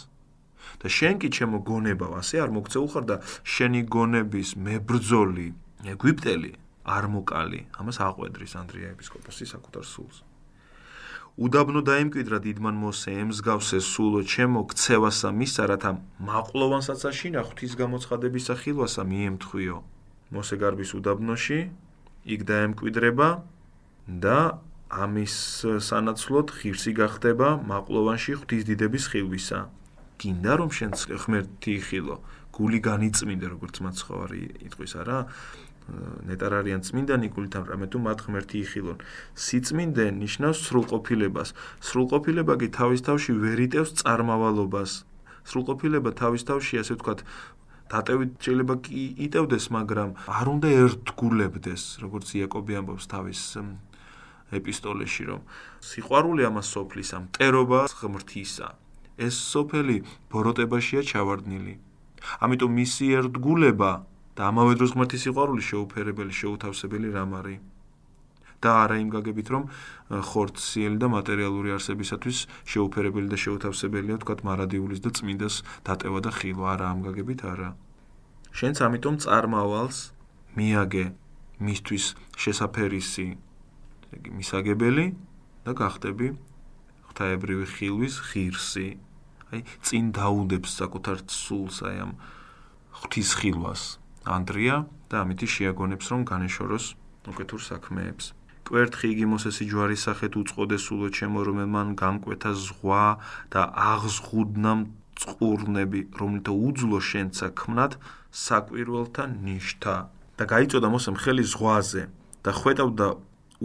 [0.82, 3.16] და შენ კი ჩემო გონებავ, ასე არ მოგწეულ ხარ და
[3.48, 5.48] შენი გონების მებრძოლი
[5.88, 6.52] ეგვიპტელი
[6.88, 10.24] არ მოკალი, ამას აყვედრის ანდრია ეპისკოპოსი საკუთარ სულს.
[11.38, 15.92] უდაბნო დაიმკვიდრა დიდმან მოსე ემსგავსე სულო ჩემო ქცევასა მისა რათა
[16.30, 19.78] მაყლოვანსაცა შინა ღვთის გამოცხადებისა ხილვასა მიემთხვიო.
[20.34, 21.60] მოსე გარბის უდაბნოში
[22.34, 23.30] იქ დაემკვიდრება
[24.24, 24.40] და
[24.88, 25.36] ამის
[25.84, 29.60] სანაცვლოდ ღირსი გახდება მაყლოვანში ღვთის დიდების ხილვისა.
[30.18, 32.18] გინდა რომ შენ ღმერთი ხილო,
[32.50, 35.18] გული განიწმინდე როგორც მაცხოვარი იტყვის არა?
[36.28, 38.98] ნეტარ არიან წმინდანი გულითა რამე თუ მათ ღმერთი იხილონ.
[39.36, 41.50] სიწმინდე ნიშნავს სრულყოფილებას.
[41.88, 44.92] სრულყოფილება კი თავის თავში ვერიტევს წარმავალობას.
[45.48, 47.20] სრულყოფილება თავის თავში ასე ვთქვათ
[47.88, 53.42] დატევით შეიძლება კი იტევდეს მაგრამ არ უნდა ერთგულებდეს როგორც იაკობი ამბობს თავის
[54.60, 55.42] ეპისტოლეში რომ
[55.88, 58.68] სიყვარული ამას სოფლისა მტერობა ღმრთისა.
[59.18, 59.98] ეს სოფელი
[60.32, 61.74] ბოროტებაშია ჩავარდნილი.
[62.44, 63.92] ამიტომ მისი ერთგულება
[64.38, 67.60] და ამავე დროს ღმერთის სიყვარული შეუფერებელი, შეუთავსებელი რამ არის?
[68.58, 69.64] და არა იმ გაგებით, რომ
[70.10, 76.86] ხორციელი და მატერიალური არსებისათვის შეუფერებელი და შეუთავსებელია, თქვათ, მარადიulis და წმინდას დატევა და ხილვა, არა
[76.90, 77.70] ამ გაგებით, არა.
[78.58, 80.00] შენც ამიტომ წარმავალს
[80.58, 81.06] მიაგე
[81.62, 83.28] მისთვის შესაფერისი,
[84.18, 85.06] იგი მისაგებელი
[85.66, 86.28] და გახდები
[87.14, 88.88] ღვთაებრივი ხილვის ღირსი.
[89.54, 92.12] აი, წინ დაუდებს საკუთარ სულს აი ამ
[93.00, 93.84] ღვთის ხილვას.
[94.36, 94.76] ანდრია
[95.12, 96.86] და ამითი შეაგონებს რომ განეშოროს
[97.32, 98.26] უკეთურ საქმეებს.
[98.68, 103.06] კვერთხი იგი მოსესი ჯვარის სახეთ უწყოდეს სულო ჩემო რომელმან განკვეთა ზღვა
[103.54, 103.62] და
[103.92, 104.74] აღზღუდნა
[105.22, 107.96] წყურნები რომელთა უძლო შენცა ქმნად
[108.44, 109.96] საკვირველთა ნიშთა
[110.38, 112.04] და გაიწოდა მოსემ ხელი ზღვაზე
[112.46, 113.08] და ხვეტავდა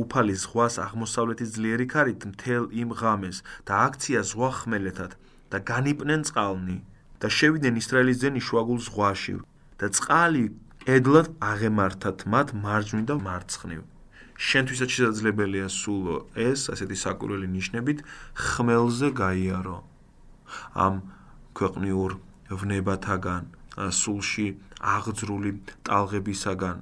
[0.02, 5.12] უფალი ზღვას აღმოსავლეთის ძლიერი ქარით მთელ იმ ღამეს და აქცია ზღვა ხმელეთად
[5.52, 6.78] და განიპნენ წყალნი
[7.20, 9.34] და შევიდნენ ისრაელის ძენი შუაგულ ზღვაში
[9.82, 10.44] და წყალი
[10.86, 13.82] ედლად აღემართათ მათ მარჯვნივ და მარცხნივ.
[14.42, 17.98] შენთვისაც შესაძლებელია სულო ეს ასეთი საკურველი ნიშნებით
[18.46, 19.78] ხმელზე გაიარო.
[20.86, 20.94] ამ
[21.58, 22.10] ქვეყნიურ
[22.62, 23.42] ვნებათაგან
[24.00, 24.46] სულში
[24.94, 25.50] აღძრული
[25.86, 26.76] ტალღებისაგან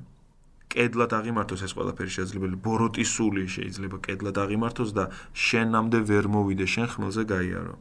[0.70, 6.86] კედლად აღიმართოს ეს ყველაფერი შესაძლებელი ბოროტის სული შეიძლება კედლად აღიმართოს და შენამდე ვერ მოვიდე შენ
[6.94, 7.74] ხმელზე გაიარო.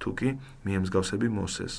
[0.00, 0.30] თუკი
[0.64, 1.74] მიემსგავსები მოსეს.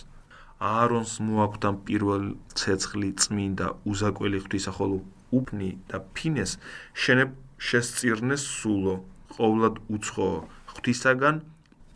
[0.62, 4.97] აარონს მოაქვთ ამ პირველ ცეცხლი წმინდა უზაკველი ღვთისა ხოლო
[5.38, 6.57] უფნი და ფინეს
[7.03, 7.34] შენებ
[7.70, 8.95] შესწირნეს სულო
[9.38, 10.30] ყოვლად უცხო
[10.74, 11.41] ღვთისაგან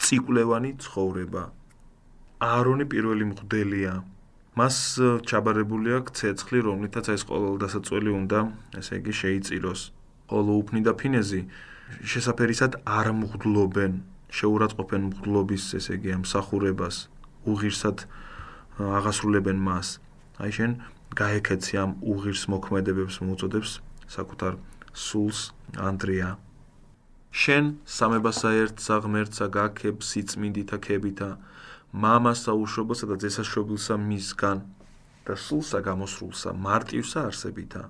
[0.01, 1.43] წიკვლევანი ცხოვრება.
[2.49, 3.93] აარონი პირველი მღვდელია.
[4.55, 4.75] მას
[5.29, 8.39] ჩაბარებული აქვს ცეცხლი, რომლითაც ეს ყოველ დასაწველი უნდა,
[8.79, 9.81] ესე იგი, შეიწიროს.
[10.31, 11.41] ხოლო უფნი და ფინეზი
[12.11, 13.93] შესაძერისად არ მღვდლობენ,
[14.37, 16.95] შეურაცხყოფენ მღვდლობის, ესე იგი, ამსახურებას,
[17.51, 17.97] უღირსად
[18.79, 19.87] აღასრულებენ მას.
[20.43, 20.71] აი შენ
[21.15, 23.71] გაიქეცი ამ უღირს მოქმედებებს მოუწოდებს
[24.15, 24.53] საკუთარ
[24.91, 25.39] სულს
[25.79, 26.35] ანდრია.
[27.31, 31.29] შენ სამებასა ერთსა ღმერთსა გაქებ სიწმინდითა ქებითა
[32.03, 34.57] მამასა უშობოსა და ძესაშობილსა მისგან
[35.25, 37.83] და სულსა გამოსრულსა მარტივსა არსებითა.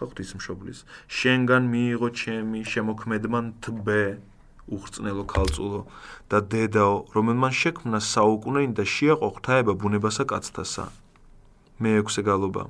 [0.00, 0.78] ხოხტის მშობლის
[1.18, 4.04] შენგან მიიღო ჩემი შემოქმედმან თბე
[4.76, 5.80] უხრწნელო ქალწულო
[6.30, 10.84] და დედაო რომელმან შექმნა საუკუნეინ და შეაყო ღთაება ბუნებასა კაცთასა.
[11.82, 12.64] მეექვსე გალობა.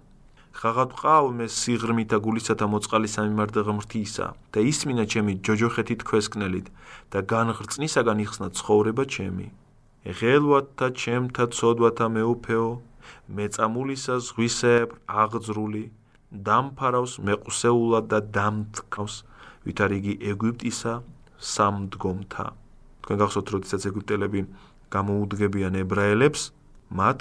[0.60, 6.66] ხაღად ყავ მე სიღრმითა გულისათა მოწყალის სამიმართ ღმრთისა და ისმინა ჩემი ჯოჯოხეთი თქვესკნელით
[7.12, 9.46] და განღრწნისაგან იხსნა ცხოვრება ჩემი.
[10.10, 12.68] ეხელვათა ჩემთა ცოდვათა მეუფეო
[13.36, 15.84] მეწამულისა ზღვისებრ აღძრული
[16.46, 19.16] დამფარავს მეყუსეულად და დამთქავს
[19.66, 20.92] ვითარიგი ეგვიპტისა
[21.40, 22.46] სამდგომთა.
[23.02, 24.40] თქვენ გახსოვთ როდესაც ეგვიპტელები
[24.92, 26.42] გამოუდგებიან ებრაელებს
[26.92, 27.20] მათ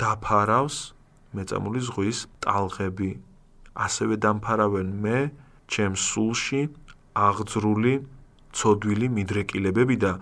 [0.00, 0.76] დაფარავს
[1.36, 3.10] მეწამული ზღვის ტალღები.
[3.76, 5.18] ასევე დამფარავენ მე
[5.68, 6.62] ჩემ სულში
[7.12, 7.94] აღძრული
[8.56, 10.12] ცოდვილი მიდრეკილებები და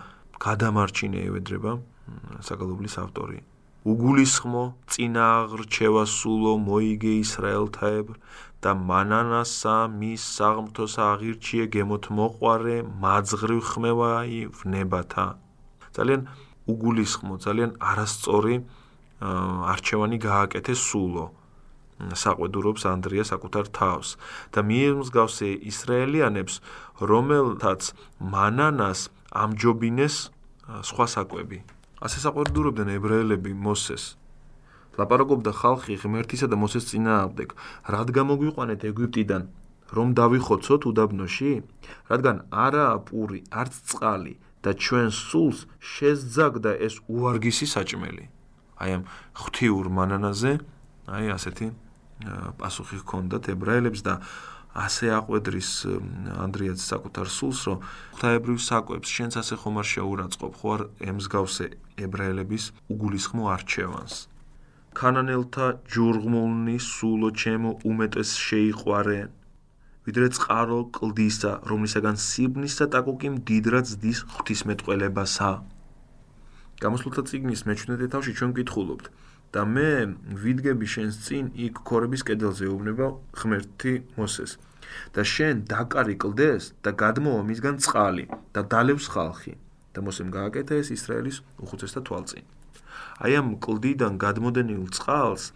[0.43, 1.73] გადამარჩინე ევედრება
[2.43, 3.39] საგალობლის ავტორი.
[3.85, 8.07] უგულისხმო წინააღრჩევა სულო მოიგე ისრაელთაებ
[8.65, 15.27] და მანანასა მის საღმრთოს აღირჩიე გემოთ მოყარე მაძღრივ ხმევაი ვნებათა.
[15.97, 16.21] ძალიან
[16.73, 18.57] უგულისხმო ძალიან არასწორი
[19.73, 21.27] არჩევანი გააკეთეს სულო.
[22.25, 24.09] საყვედურობს ანდრია საკუთარ თავს.
[24.53, 26.55] და მიემსგავსე ისრაელიანებს
[27.11, 27.83] რომელთაც
[28.33, 29.01] მანანას
[29.45, 30.17] ამჯობინეს
[30.89, 31.59] სხვა საკვები.
[32.05, 34.05] ასე საყვედურობდნენ ებრაელები მოსეს
[35.01, 37.49] ლაპარაკობდა ხალხი ღმერთისა და მოსეს წინააღმდეგ.
[37.95, 39.43] რად გამოგვიყვანეთ ეგვიპტიდან?
[39.95, 41.53] რომ დავიხოცოთ უდაბნოში?
[42.11, 44.35] რადგან არაა პური არც წყალი
[44.65, 48.25] და ჩვენ სულს შეზძაგდა ეს უარგისი საჭმელი.
[48.81, 49.03] აი ამ
[49.39, 50.53] ღვთიურ მანანაზე
[51.15, 51.67] აი ასეთი
[52.59, 54.15] პასუხი ჰქონდათ ებრაელებს და
[54.75, 55.71] ასე აყვედრის
[56.45, 57.79] ანდრიაც საკუთარ სულს რომ
[58.19, 61.67] ღვთაებრივ საკვებს შენც ასე ხომ არ შეურაცხყოფ ხო არ ემსგავსე
[62.07, 64.15] ებრაელების უგულისხმო არჩევანს
[64.95, 69.21] კანანელთა ჯურღმულნი სულო ჩემო უმეტეს შეიყვარე.
[70.07, 75.51] ვიდრე წყარო კლდისა რომლისაგან სიბნისა ტაკუკი მდიდრად ზდის ღვთისმეტყველებასა.
[76.85, 79.07] გამოსულთა ციგნის მე-17 თავში ჩვენ გითხულობთ.
[79.55, 79.91] და მე
[80.43, 83.07] ვიდგები შენს წინ იქ ქორების კედელზე უბნება
[83.39, 84.59] ღმერთი მოსეს.
[85.15, 88.25] და შენ დაკარი კლდეს და გადმოვა მისგან წყალი
[88.55, 89.55] და დალევს ხალხი.
[89.95, 92.54] და მოსემ გააკეთა ეს ისრაელის უხუცესთა თვალწინ
[93.21, 95.53] აი ამ კლდიდან გადმოდენილ წყალს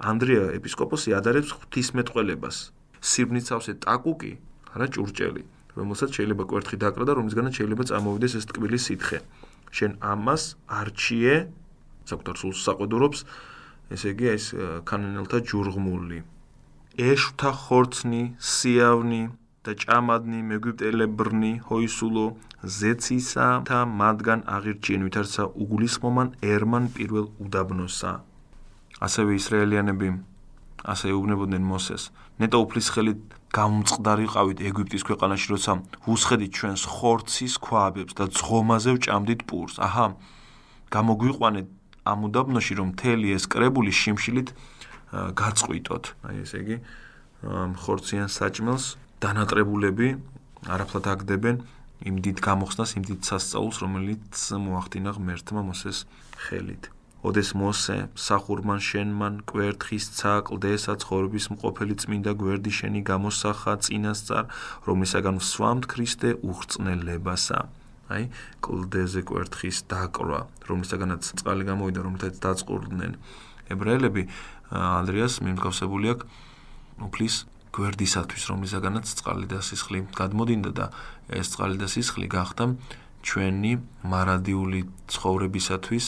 [0.00, 2.56] ანდრია ეპისკოპოსი ადარებს ღვთისმეტყველებას.
[3.00, 4.32] სიბნიცავსე ტაკუკი
[4.72, 5.44] არა ჭურჭელი
[5.76, 9.18] რომელსაც შეიძლება კვერთხი დაკრა და რომისგანაც შეიძლება წამოვიდეს ეს ტკბილი სითხე.
[9.76, 10.42] შენ ამას
[10.72, 11.34] არჩიე?
[12.08, 13.18] საკუთარ სულს საყვედურობს.
[13.92, 14.44] ესე იგი ეს
[14.88, 16.18] კანონელთა ჯურღმული.
[16.96, 19.22] ეშთა ხორცნი სიავნი
[19.64, 22.26] და ჭამადნი მეგვიპტელებრნი ჰოისულო
[22.66, 28.12] ზეცისა და მათგან აღირჩიენ ვითარცა უგულისხმომან ერმან პირველ უდაბნოსა
[29.06, 30.08] ასევე ისრაელიანები
[30.92, 32.10] ასე ეუბნებოდნენ მოსეს
[32.42, 33.20] ნეტო უფლის ხელით
[33.56, 35.72] გამწყდარიყავით ეგვიპტის ქვეყანაში, როცა
[36.12, 39.80] უსხედით ჩვენს ხორცის ქვაბებს და ძღომაზე ვჭამდით პურს.
[39.80, 40.06] აჰა,
[40.92, 41.66] გამოგვიყვანეთ
[42.10, 44.48] ამ უდაბნოში, რომ მთელი ეს კრებული შიმშილით
[45.40, 46.04] გაწყვიტოთ.
[46.28, 46.76] აი ესე იგი,
[47.80, 48.84] ხორციან საჭმელს
[49.24, 50.08] დანატრებულები
[50.66, 51.56] არაფლად აგდებენ
[52.04, 56.04] იმ დიდ გამოხსნას, იმ დიდ სასწაულს, რომელიც მოახდინა ღმერთმა მოსეს
[56.44, 56.92] ხელით.
[57.26, 64.44] ოდეს მოსე სახურმან შენმან კვერთხის ცა კლდესა ცხოვრების მყოფელი წმინდა გვერდი შენი გამოსახა წინასწარ
[64.86, 67.58] რომისაგან სვამთ ქრისტე უხრწნელებასა
[68.14, 68.28] აი
[68.62, 70.40] კლდეზე კვერთხის დაკრვა
[70.70, 73.18] რომისაგანაც წყალი გამოვიდა რომელთაც დაწყურდნენ
[73.74, 74.22] ებრაელები
[74.70, 76.26] ანდრიას მიმდგავსებული აქვს
[77.10, 77.36] უფლის
[77.76, 80.86] გვერდისათვის რომისაგანაც წყალი და სისხლი გადმოდინდა და
[81.32, 82.64] ეს წყალი და სისხლი გახდა
[83.26, 83.72] ჩვენი
[84.06, 86.06] მარადიული ცხოვრებისათვის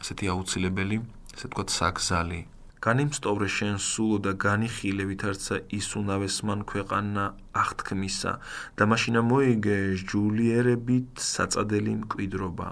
[0.00, 0.96] ასეთი აუცილებელი,
[1.34, 2.40] ასე ვთქვათ, საგზალი.
[2.84, 7.24] განიმსტოვრე შენ სულო და განიხილე ვითარცა ისუნავეს მან ქვეყანა
[7.60, 8.32] აღთქმისა
[8.76, 12.68] და მაშინა მოიგე ჯულიერებით საწადელი მკვიდრობა.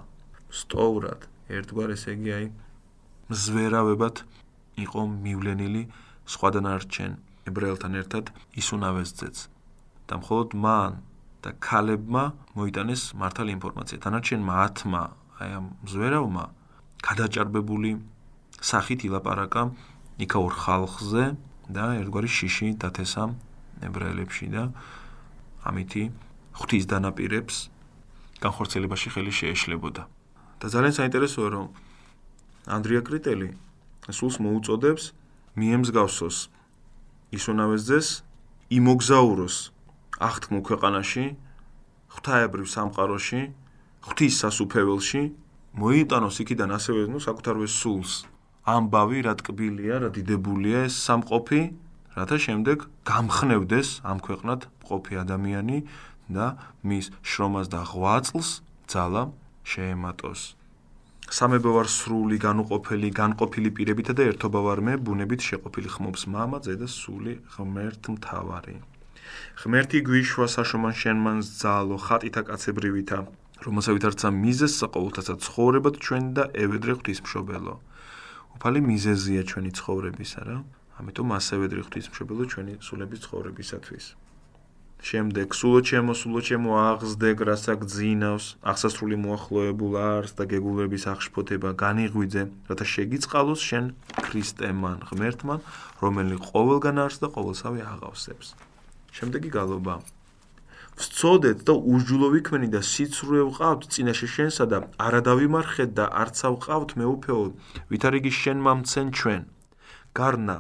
[0.53, 1.21] სტოვრად,
[1.57, 2.47] ერთგვარ ესე იგი აი
[3.33, 4.17] მზვერავებად
[4.85, 5.83] იყო მივლენილი
[6.35, 7.13] სხვადან არჩენ
[7.49, 8.25] ებრაელთან ერთად
[8.61, 9.37] ისუნავეს ძეც.
[10.09, 10.93] და მხოლოდ მან
[11.43, 12.25] და ქალებმა
[12.55, 13.99] მოიტანეს მართალი ინფორმაცია.
[14.05, 15.03] თანაჩენმა 10-მა
[15.43, 16.45] აი ამ ზვერავმა
[17.03, 17.91] გადაჭარბებული
[18.63, 19.63] სახით ილაპარაკა
[20.23, 21.25] იქაურ ხალხზე
[21.75, 23.25] და ერთგვარი შიში დათესა
[23.83, 24.71] ებრაელებში და
[25.67, 26.03] ამითი
[26.59, 27.57] ღვთის დანაპირებს
[28.43, 30.03] განხორციელებაში ხელი შეეშლებოდა.
[30.63, 31.67] და ძალიან საინტერესოა რომ
[32.71, 33.49] ანდრია კრიტელი
[34.15, 35.05] სულს მოუწოდებს
[35.59, 36.37] მიემსგავსოს
[37.35, 38.09] ისონავესძეს
[38.79, 39.57] იმოგზაუროს
[40.29, 41.25] აღთქმულ ქვეყანაში,
[42.15, 43.43] ღვთაებრივ სამყაროში,
[44.07, 45.23] ღვთის სასუფეველში
[45.83, 48.13] მოიტანოს იქიდან ასევე ნუ საკუთარვე სულს.
[48.63, 51.61] ამბავი რა ტკბილია, რა დიდებულია ეს სამყოფი,
[52.17, 55.79] რათა შემდეგ გამხნევდეს ამ ქვეყნად მყოფი ადამიანი
[56.29, 56.47] და
[56.87, 58.51] მის შრომას და ღვაწლს
[58.93, 59.23] ძალა
[59.65, 60.41] შეემატოს.
[61.33, 66.75] სამებო ვარ სრული, განუყოფელი, განყოფილი პირებითა და ერთობა ვარ მე, ბუნებით შეყოფილი ხმობს მამა, ძე
[66.77, 68.92] და სული ღმერთ მთავარი.
[69.63, 73.19] ღმერთი გვიშვა საშომან შენმან ძალო ხატითა კაცებრივითა,
[73.67, 77.75] რომელსაც არცა მიზეს საყოველთაცა ცხოვრებად ჩვენ და ევედრე ღვთისმშობელო.
[78.57, 80.59] უფალი მიზეზია ჩვენი ცხოვრებისა რა.
[80.99, 84.05] ამიტომ ასევე დრი ღვთისმშობელო ჩვენი სულების ცხოვრებისათვის.
[85.03, 92.45] შემდეგ სულო ჩემო სულო ჩემო აღზდე გრასაკ ძინავს აღსასრული მოახლოებულ არს და გეგულების აღშფოთება განიღვიძე
[92.71, 93.89] რათა შეგიწყალოს შენ
[94.31, 95.67] ქრისტემან ღმერთმან
[96.03, 98.55] რომელიც ყოველგან არს და ყოველსავე აღავსებს
[99.19, 99.95] შემდეგი გალობა
[101.03, 107.41] ვწოდეთ და უჯულო ვიქმენი და სიცრუე ვყავთ წინაშე შენსა და არადავიმარხეთ და არცა ვყავთ მეუფეო
[107.93, 109.43] ვითარიგი შენ მამცენ ჩვენ
[110.21, 110.57] გარნა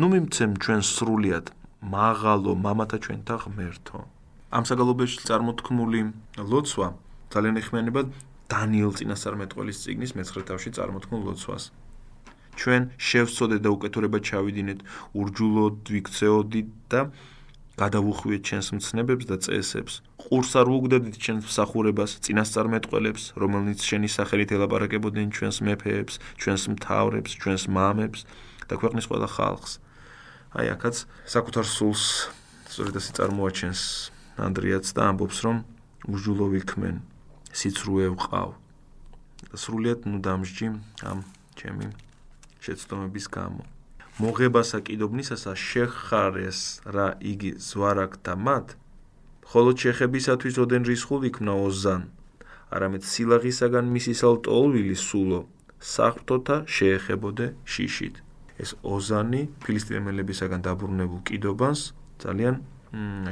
[0.00, 1.46] ნუ მიმცემ ჩვენ სრულიად
[1.80, 3.98] მაღალო მამათა ჩვენთა ღმერთო.
[4.52, 6.00] ამ საგალობეში წარმოთქმული
[6.50, 6.88] ლოცვა
[7.32, 8.00] ძალიან ეხმიანება
[8.52, 11.64] დანიელ წინასწარმეტყველის წიგნის მეცხრე თავში წარმოთქმულ ლოცვას.
[12.60, 14.80] ჩვენ შევწოდეთ და უკეთურება ჩავიდინეთ,
[15.16, 17.00] ურჯულოდ ვიქცეოდით და
[17.80, 19.94] გადავუხვიეთ ჩვენს მცნებებს და წესებს.
[20.20, 27.62] ყურს არ უგდებდით ჩვენს მსახურებას, წინასწარმეტყველებს, რომელნიც შენი სახელით ელაპარაკებოდნენ ჩვენს მეფეებს, ჩვენს მთავრებს, ჩვენს
[27.72, 28.20] მამებს
[28.68, 29.72] და ქვეყნის ყველა ხალხს.
[30.50, 32.04] აი ახაც საკუთარ სულს
[32.66, 33.82] სწორედ ასე წარმოაჩენს
[34.42, 35.62] ანდრიაც და ამბობს რომ
[36.10, 36.98] უჯულო ვიქმენ
[37.54, 38.54] სიცრუე ვყავ
[39.62, 40.68] სრულიად ნუ დამსჯი
[41.06, 41.22] ამ
[41.54, 41.94] ჩემი
[42.66, 43.62] შეცდომების გამო
[44.20, 46.60] მოღებასა კიდობნისასა შეხარეს
[46.94, 48.74] რა იგი ზვარაკთა მათ
[49.52, 52.02] ხოლო ჩეხებისათვის ოდენ რისხულ იქნა ოზან
[52.76, 55.40] არამედ სილაღისაგან მისისალ ტოლვილი სულო
[55.92, 58.20] საფრთოთა შეეხებოდე შიშით
[58.60, 61.80] ეს ოზანი ფილისტიმელებისაგან დაბრუნებულ კიდობანს
[62.24, 62.60] ძალიან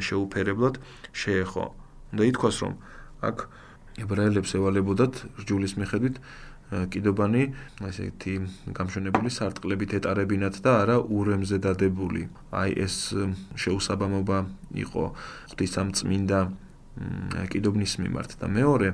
[0.09, 0.81] შეუფერებლად
[1.13, 1.65] შეეხო.
[2.17, 2.75] და ითქვას რომ
[3.29, 3.39] აქ
[4.03, 5.15] ებრაელებს ევალებოდათ
[5.45, 6.17] რჯულის მიხედვით
[6.69, 7.43] კიდობანი
[7.81, 8.35] ასეთი
[8.77, 12.29] გამშვენებული სარტყლებით ეტარებინათ და არა ურემზე დადებული.
[12.53, 12.97] აი ეს
[13.57, 14.39] შეუსაბამობა
[14.85, 15.05] იყო
[15.53, 16.41] ღვთისამწმინდა
[17.53, 18.89] კიდობნის მიმართ და მეორე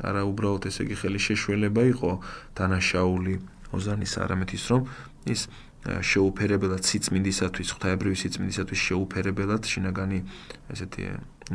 [0.00, 2.10] არა უბრალოდ ესე იგი ხელი შეშველება იყო
[2.56, 3.34] დანაშაული
[3.74, 4.82] ოზანის არამედ ის რომ
[5.26, 5.40] ის
[5.80, 10.18] შეუფერებელად სიწმინდისათვის, ღვთაებრივი სიწმინდისათვის შეუფერებელად შინაგანი
[10.72, 11.04] ესეთი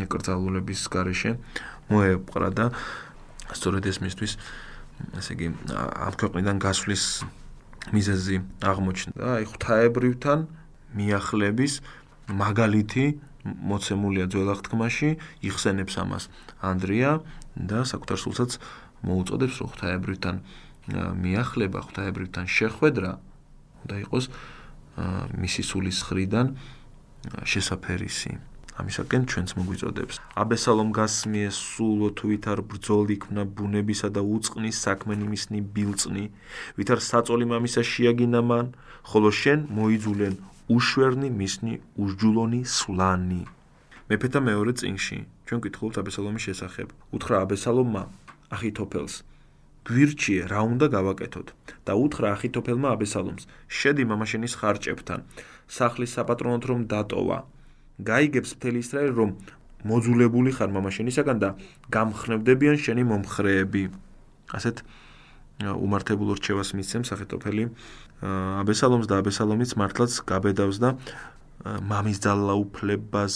[0.02, 1.32] ნეკრძალულების garaშე
[1.94, 2.66] მოეპყრა და
[3.54, 4.34] სწორედ ეს მისთვის
[5.20, 7.04] ესე იგი ამ ქვეყნიდან გასვლის
[7.96, 9.20] მიზეზი აღმოჩნდა.
[9.20, 10.40] აი ღვთაებრივთან
[10.96, 11.74] მიახლების
[12.32, 13.06] მაგალითი
[13.46, 15.10] მოცემულია ძველ აღთქმაში,
[15.46, 16.24] იხსენებს ამას
[16.66, 17.12] ანდრია
[17.54, 18.52] და საკუთარ სულსაც
[19.06, 20.36] მოუწოდებს რომ ღვთაებრივთან
[21.22, 23.12] მიახლება, ღვთაებრივთან შეხვედრა
[23.86, 24.26] და იყოს
[25.38, 26.58] მისი სულის ხრიდან
[27.46, 28.38] შესაფერისი.
[28.80, 30.16] ამისაკენ ჩვენც მოგვიწოდებს.
[30.42, 36.26] აბესალომ გასმიე სულო თუ ვითარ ბრძოლ იქნა ბუნებისა და უწყნის საქმენი მისნი ბილწნი,
[36.78, 38.66] ვითარ საწოლი მამისა შეაგინა მან,
[39.10, 40.34] ხოლო შენ მოიძულენ
[40.76, 43.44] უშვერნი მისნი უშჯულონი სულანი.
[44.10, 46.88] მეფეთა მეორე წინში ჩვენ გითხულთ აბესალომის შესახებ.
[47.16, 48.04] უთხრა აბესალომმა
[48.56, 49.16] ახითოფელს
[49.86, 51.48] გვირჩიე რა უნდა გავაკეთოთ
[51.86, 53.44] და უთხრა ახითოფელმა აბესალომს
[53.80, 55.20] შედი მამაშენის ხარჭებთან
[55.78, 57.38] სახლის საპატრონოთ რომ დატოვა
[58.02, 59.30] გაიგებს მთელი ისრაელი რომ
[59.86, 61.50] მოძულებული ხარ მამაშენისაგან და
[61.94, 63.84] გამხნევდებიან შენი მომხრეები
[64.58, 64.82] ასეთ
[65.66, 67.70] უმართებულ რჩევას მისცემს ახითოფელი
[68.66, 70.98] აბესალომს და აბესალომიც მართლაც გაბედავს და
[71.64, 73.36] მამის ძალაუფლებას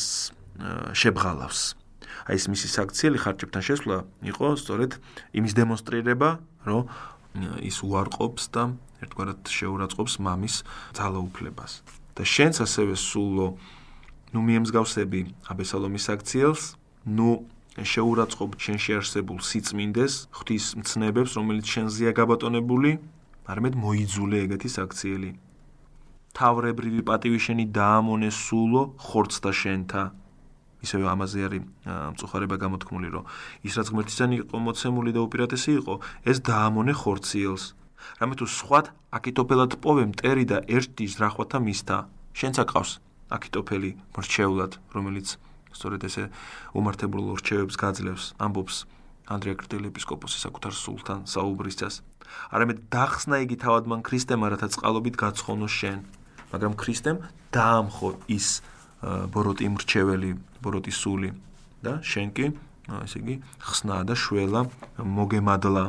[0.94, 1.62] შებღალავს
[2.30, 3.98] აი ეს მისი საქციელი ხარჯებთან შესვლა
[4.30, 4.98] იყო სწორედ
[5.34, 6.30] იმის დემონსტრირება,
[6.70, 6.82] რომ
[7.66, 8.64] ის უარყოფს და
[9.06, 10.56] ერთგვარად შეურაცხყოფს მამის
[10.98, 11.82] ძალაუფლებას.
[12.20, 13.56] და შენც ასევე სულო
[14.30, 16.64] ნუ მიემსგავსები აბესალომის საქციელს,
[17.18, 17.30] ნუ
[17.82, 22.92] შეურაცხყოფ შენში არსებულ სიწმინდეს, ღვთის მცნებებს, რომელიც შენზეა გაბატონებული,
[23.50, 25.32] არამედ მოიძულე ეგეთი საქციელი.
[26.38, 30.04] თავრებრივი პატივი შენი დაამონე სულო ხორცთა შენთა
[30.86, 31.62] ისევე ამაზე არის
[32.14, 33.26] მწუხარება გამოთქმული, რომ
[33.66, 35.94] ის რაც ღმერთისგან იყო მოცემული და უპირატესი იყო,
[36.30, 37.64] ეს დაამონე ხორციელს.
[38.22, 38.86] რამე თუ სხვათ
[39.18, 41.98] აკიტოფელად პოვე მტერი და ერთი ზრახვათა მისთა.
[42.40, 42.92] შენც აკავს
[43.30, 45.28] აკიტოფელი მრჩეულად, რომელიც
[45.74, 46.24] სწორედ ესე
[46.74, 48.78] უმართებულ რჩევებს გაძლევს, ამბობს
[49.30, 52.02] ანდრია კრტელი ეპისკოპოსი საკუთარ სულთან საუბრისას.
[52.54, 56.00] არამედ დახსნა იგი თავად მან ქრისტემ, რათა წყალობით გაცხონოს შენ.
[56.50, 57.18] მაგრამ ქრისტემ
[57.54, 58.48] დაამხო ის
[59.06, 60.32] ბოროტი მრჩეველი,
[60.66, 61.30] ბოროტი სული
[61.86, 62.46] და შენ კი,
[63.06, 64.62] ესე იგი, ხსნა და შველა
[64.98, 65.86] მოგემადლა.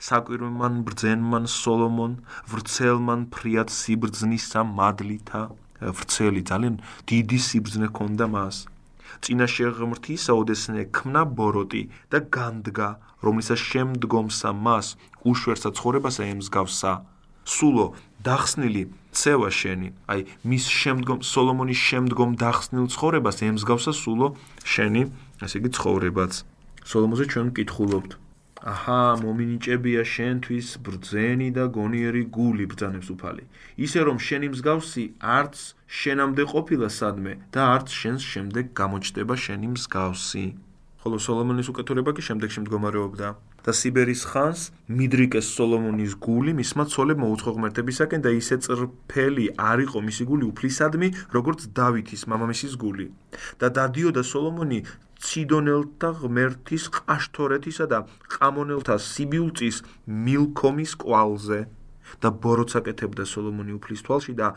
[0.00, 2.12] საკვირვემან ბრძენმან სოლომონ,
[2.48, 5.40] ვრცელმან ფრიად სიბრძნისა მადლითა,
[5.80, 6.76] ვრცელი ძალიან
[7.10, 8.56] დიდი სიბრძნე ჰქონდა მას.
[9.24, 12.88] წინაშე ღმრთისა ოდესნე ქმნა ბოროტი და განდგა,
[13.24, 14.86] რომლისას შემდგომსა მას
[15.30, 16.92] უშვერსა ცხოვრებასა ემსგავსა.
[17.44, 17.86] სულო
[18.24, 18.82] დახსნილი
[19.16, 24.28] ცევა შენი, აი მის შემდგომ სოლომონის შემდგომ დახსნილ ცხოვრებას ემსგავსა სულო
[24.72, 25.02] შენი,
[25.44, 26.32] ასე იგი ცხოვრებაც.
[26.90, 28.29] სოლომონზე ჩვენ ვკითხულობთ.
[28.60, 33.44] აჰა, მომინიჭებია შენთვის ბრძენი და გონიერი გული ბრძანებს უფალი.
[33.86, 35.04] ისე რომ შენი მსგავსი
[35.36, 35.56] არც
[36.00, 40.44] შენამდე ყოფილა სადმე და არც შენს შემდეგ გამოჩდება შენი მსგავსი.
[41.00, 43.28] ხოლო სოლომონის უკეთურება კი შემდეგში მდგომარეობდა.
[43.66, 44.60] და სიბერის ხანს
[44.98, 51.08] მიდრიკეს სოლომონის გული მისმა ცოლებმა უცხო ღმერთებისაკენ და ისე წრფელი არ იყო მისი გული უფლისადმი
[51.36, 53.06] როგორც დავითის მამამისის გული.
[53.60, 54.78] და დადიოდა სოლომონი
[55.20, 57.98] ციდონელთა ღმერთის ყაშთორეთისა და
[58.34, 59.76] ყამონელთა სიბიულწის
[60.24, 61.60] მილქომის კვალზე.
[62.22, 64.48] და ბოროცაკეთებდა სოლომონი უფლის თვალში და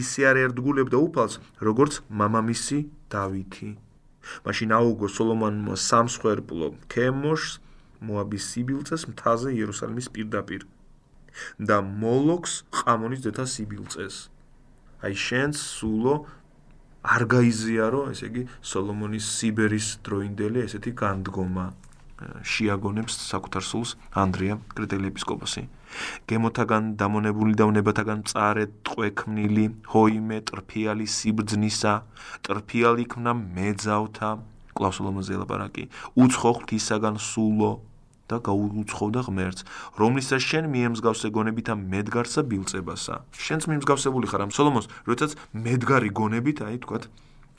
[0.00, 1.34] ისე არ ერთგულებდა უფალს
[1.68, 2.78] როგორც მამამისი
[3.12, 3.68] დავითი.
[4.46, 7.58] მაშინ აუგო სოლომონმა სამსხვერპლო ქემოშს
[8.08, 10.66] მოაბის სიბილწეს მთაზე იერუსალიმის პირდაპირ
[11.70, 14.16] და მოლოქს ყამონის ძეთა სიბილწეს
[15.06, 16.16] აი შენს სულო
[17.14, 18.42] არ გაიზიარო ესე იგი
[18.72, 21.66] სოლომონის სიბერის დროინდელი ესეთი განდგომა
[22.46, 25.62] შეაგონებს საკუთარ სულს ანდრია კრიტელი ეპისკოპოსი.
[26.30, 31.94] გემოთაგან დამონებული და უნებათაგან წარე ტყვექმნილი ჰოიმე ტრფიალი სიბრძნისა
[32.46, 34.30] ტრფიალი ქნა მეძავთა.
[34.72, 35.84] კლავსოლომოზე ლაპარაკი
[36.16, 37.72] უცხო ღვთისაგან სულო
[38.32, 39.66] და გაუუცხოვდა ღმერთს,
[40.00, 43.14] რომლისას შენ მიემსგავსე გონებითა მედგარსა ბილწებასა.
[43.36, 47.04] შენც მიმსგავსებული ხარ ამ სოლომონს, როდესაც მედგარი გონებით, აი თქვათ,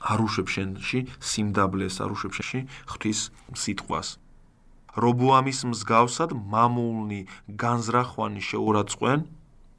[0.04, 2.60] არუშებ შენში სიმდაბლეს, არუშებ შენში
[2.92, 3.20] ღვთის
[3.56, 4.08] სიტყვას.
[4.94, 7.22] რობოამის მსგავსად მამულნი
[7.58, 9.20] განზრახვანი შეურაცხყვენ,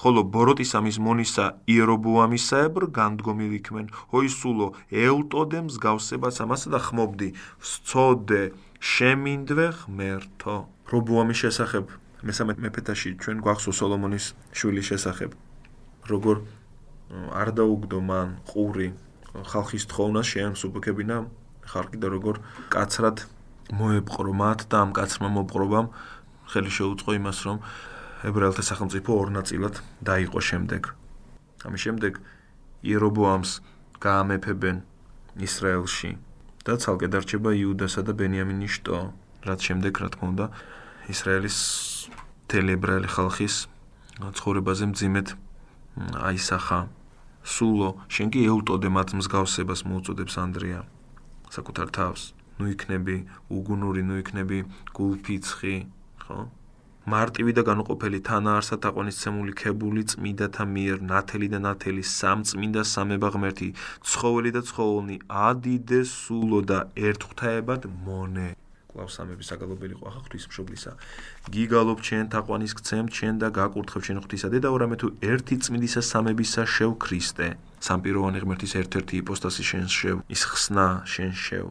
[0.03, 3.87] ხოლო ბოროტისა მის მონისა იერობოამისაებრ განდგომილი იქმენ.
[4.11, 7.29] ჰოისულო ელტოდე მსგავსებას ამასა და ხმობდი,
[7.63, 8.43] სწოდე
[8.83, 10.74] შემინდვე ღმერთო.
[10.93, 11.95] რობოამის შესახებ
[12.29, 14.27] მესამე მეფეთაში ჩვენ გვახსოვს სოლომონის
[14.59, 15.31] შვილის შესახებ
[16.13, 16.43] როგორ
[17.41, 18.89] არ დაუგდო მან ყური
[19.53, 21.17] ხალხის თხოვნას შეამსუბუქებინა
[21.73, 22.41] ხალხი და როგორ
[22.75, 23.25] კაცრად
[23.73, 25.87] მოეპყრო მათ და ამ კაცმა მოპყრობამ
[26.53, 27.59] ხელი შეუწყო იმას რომ
[28.29, 30.83] ებრაელთა სახელმწიფო ორ ნაწილად დაიყო შემდეგ.
[31.65, 32.13] ამის შემდეგ
[32.85, 33.51] იერობოამს
[34.05, 34.77] გაამეფებენ
[35.49, 36.11] ისრაელში
[36.65, 38.99] და ცალკე დარჩება იუდასა და ბენიამინის შტო
[39.45, 40.47] რაც შემდეგ რა თქმა უნდა
[41.13, 41.59] ისრაელის
[42.49, 43.57] თელებრალი ხალხის
[44.39, 45.29] ცხოვრებაზე მძიმედ
[46.29, 46.79] აისახა
[47.45, 50.81] სულო შენ კი ეუტოდე მათ მსგავსებას მოუწოდებს ანდრია.
[51.55, 52.23] საკუთარ თავს
[52.59, 53.17] ნუ იქნები
[53.57, 54.59] უგუნური ნუ იქნები
[54.97, 55.77] გულფიცხი
[56.25, 56.39] ხო?
[57.15, 63.69] მარტივი და განუყოფელი თანაარსა თაყვანისცემული ქებული წმინდათა მიერ ნათელი და ნათელი სამწმინდა სამება ღმერთი
[64.09, 65.17] ცხოველი და ცხოველნი
[65.49, 66.79] ადიდე სულო და
[67.09, 68.49] ერთხთაებად მონე
[68.95, 70.93] კლავსამების საგალობელი ყვა ღვთის მშობლისა.
[71.51, 74.49] გიგალობ ჩვენ თაყვანის გცემ ჩვენ და გაკურთხებ ჩვენ ღვთისა.
[74.55, 77.49] დედაო რამე თუ ერთი წმინდისა სამებისა შეw ქრისტე.
[77.85, 81.67] სამპიროვანი ღმერთის ერთ-ერთი იპოსტასი შენ შეw ის ხსნა შენ შეw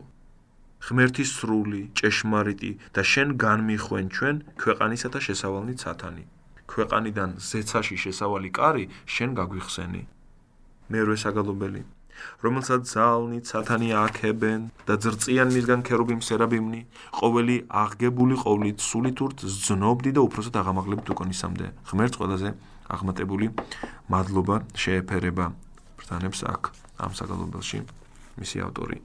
[0.84, 6.24] ღმერთის სრული ჭეშმარიტი და შენ განმიხვენ ჩვენ ქვეყანისა და შესავალნი ცათანი.
[6.68, 10.04] ქვეყანიდან ზეცაში შესავალი კარი შენ გაგვიხსენი.
[10.92, 11.82] მერვე საგალობელი
[12.44, 16.82] რომელსაც ძალნი ცათანი აქებენ და ძრწიან მისგან ქერუბიმ სერაბიმნი
[17.20, 21.66] ყოველი აღგებული ყოვლით სულითურთ ზნობდი და უფროსად აღამაღლებთ უკონისამდე.
[21.90, 22.50] ღმერთს ყველაზე
[22.94, 23.48] აღმატებული
[24.12, 25.46] მადლობა შეეფერება.
[25.98, 26.62] ბრძანებს აქ
[27.04, 27.80] ამ საგალობელში
[28.40, 28.98] მისი ავტორი.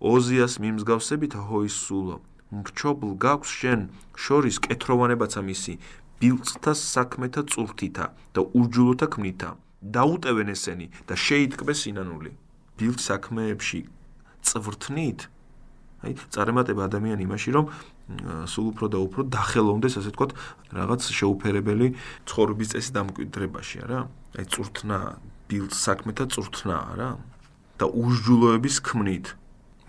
[0.00, 2.16] ოზიას მიმსგავსებით ჰოის სულო
[2.50, 3.80] მრჩობლ გაქვს შენ
[4.16, 5.74] შორის კეთროვანებაცა მისი
[6.20, 9.50] ბილწთა საქმეთა წურთითა და ურჯულოთა ქმნითა
[9.80, 12.32] დაუტევენ ესენი და შეიტკბეს სინანული.
[12.76, 13.80] ბილ საქმეებში.
[14.44, 15.20] წვრთნით.
[16.00, 17.66] აი წარემატება ადამიანი იმაში რომ
[18.48, 20.26] სულ უფრო და უფრო დახელოვნდეს ასე თქვა
[20.72, 21.86] რაღაც შეუფერებელი
[22.24, 24.00] ცხოვრების წესი დამკვიდრებაში არა?
[24.40, 24.98] აი წვრთნა
[25.48, 27.10] ბილ საქმეთა წვრთნა არა?
[27.80, 29.26] და ურჯულოების ქმნით.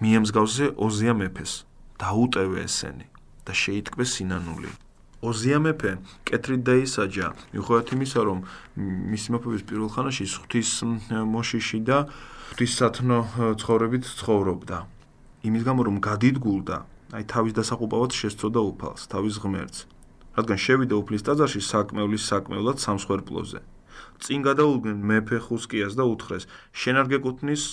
[0.03, 1.51] მიემსგავსე ოზია მეფეს.
[1.99, 3.07] დაუტევე ესენი
[3.45, 4.71] და შეიტკვეს სინანული
[5.21, 5.91] ოზია მეფე
[6.25, 7.27] კეთრით დაისაჯა.
[7.53, 8.39] მიუხედავად იმისა რომ
[9.13, 10.71] მისი მეფობის პირველ ხანაში ღვთის
[11.33, 11.97] მოშიში და
[12.51, 13.19] ღვთის სათნო
[13.61, 14.77] ცხოვრებით ცხოვრობდა.
[15.45, 16.77] იმის გამო რომ გადიდგულდა
[17.17, 19.79] აი თავის დასაყუპავად შესწოდა უფალს თავის ღმერთს
[20.37, 23.59] რადგან შევიდა უფლის ტაძარში საკმევლის საკმევლად სამსხვერპლოზე.
[24.21, 26.47] წინ გადაულგნენ მეფე ხუსკიას და უთხრეს
[26.81, 27.63] შენ არ გეკუთვნის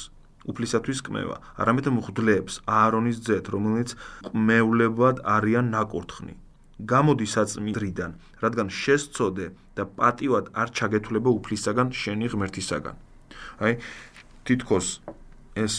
[0.53, 3.95] უფლისათვის კმევა არამედ მღვდლებს აარონის ძეთ რომელიც
[4.29, 6.35] კმევლებად არიან ნაკურთხნი
[6.79, 8.11] გამოდი საწმიდრიდან,
[8.43, 12.97] რადგან შესწოდე და პატივად არ ჩაგეთვლება უფლისაგან შენი ღმერთისაგან.
[13.59, 13.73] აი,
[14.47, 14.87] თითქოს
[15.59, 15.75] ეს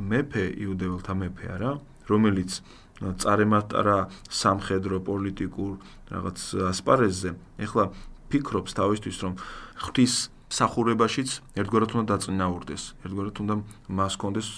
[0.00, 1.72] მეფე იუდეველთა მეფე არა,
[2.08, 2.50] რომელიც
[2.98, 3.98] წარემატარა
[4.32, 5.72] სამხედრო პოლიტიკურ
[6.10, 6.38] რაღაც
[6.72, 7.30] ასპარეზზე,
[7.62, 7.84] ეხლა
[8.32, 9.34] ფიქრობს თავისთვის რომ
[9.84, 10.14] ღვთის
[10.48, 11.28] სახურებაშიც
[11.60, 13.54] ერთგვარად უნდა დაწინაურდეს, ერთგვარად უნდა
[13.92, 14.48] მას კონდეს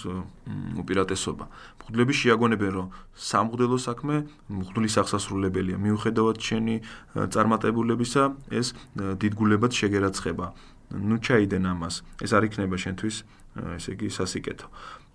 [0.79, 1.45] უპირატესობა.
[1.83, 4.15] მღვდლები შეაგონებენ, რომ სამღვდელო საქმე
[4.47, 5.77] მღვდლის აღსასრულებელია.
[5.83, 6.75] მიუხედავად შენი
[7.11, 8.23] წარმატებულებისა,
[8.55, 10.45] ეს დიდგულებად შეგერაცხება.
[10.95, 11.95] ნუ ჩაიდენ ამას.
[12.23, 13.15] ეს არ იქნება შენთვის,
[13.75, 14.67] ესე იგი, სასიკეთო.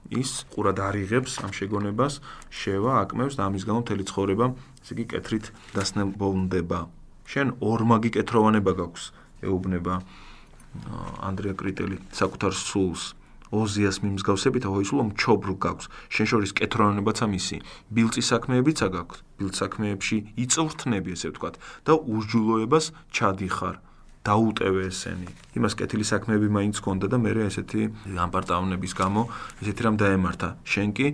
[0.06, 2.20] ის ყურად არიღებს ამ შეგონებას,
[2.52, 4.46] შევა, აკმევს და ამის გამო მთელი ცხოვრება,
[4.84, 6.78] ესე იგი, კეთრით დასნებულდება.
[7.26, 9.04] შენ ორმაგი კეთროვანება გაქვს,
[9.42, 9.94] ეუბნება
[11.28, 13.14] ანდრია კრიტელი საკუთარ სულს.
[13.54, 15.86] ოზიას მიმსგავსებით აღვისულო მჩობრ გაქვს.
[16.10, 17.56] შენ შორის კეთრონებაცა მისი.
[17.94, 21.54] ბილწი საქმეებიც აგაქვს ბილწ საქმეებში იწვრთნები ესე ვთქვათ
[21.86, 23.76] და ურჯულოებას ჩადიხარ.
[24.26, 25.30] დაუტევე ესენი.
[25.54, 27.82] იმას კეთილი საქმეები მაინც ქონდა და მე ესეთი
[28.26, 29.22] ამპარტავნების გამო
[29.62, 30.48] ესეთი რამ დაემართა.
[30.66, 31.06] შენ კი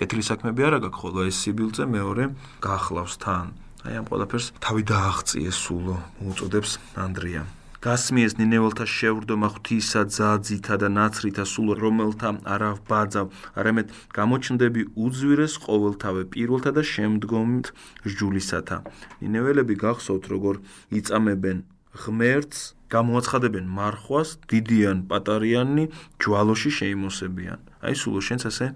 [0.00, 1.20] კეთილი საქმეები არა გაქვს ხოლო.
[1.28, 2.24] ეს სიბილწე მეორე
[2.64, 3.46] გახლავს თან.
[3.84, 5.96] აი ამ ყველაფერს თავი დააღწიე სულო.
[6.24, 7.44] უწოდებს ანდრია
[7.86, 13.26] გასმიეს ნინეველთა შევრდომა ღვთისა ძაძითა და ნაცრითა სულ რომელთა არა ბაძავ
[13.62, 17.70] არამედ გამოჩნდები უძვირეს ყოველთავე პირველთა და შემდგომთ
[18.16, 18.78] ჟულისათა
[19.22, 20.58] ნინეველები გახსოვთ როგორ
[20.98, 21.62] იწამებენ
[22.02, 22.64] ღმერთს
[22.96, 25.84] გამოაცხადებენ მარხვას დიდიან პატარიანი
[26.22, 27.60] ჯვალოში შეიმოსებიან.
[27.86, 28.66] აი სულო შენც ასე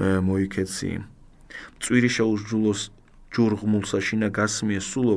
[0.00, 0.90] მოიქეცი.
[1.80, 2.80] წვირი შეუჟულოს
[3.30, 5.16] ჯურღმულსა შინა გასმიეს სულო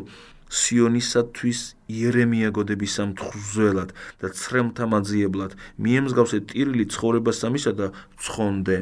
[0.53, 3.89] სიონისათვის იერემია გოდების სამთხზველად
[4.21, 5.51] და ცრემთა მაძიებლად.
[5.81, 7.87] მიემსგავსე ტირილი ცხოვრებას სამისა და
[8.21, 8.77] ცხონდე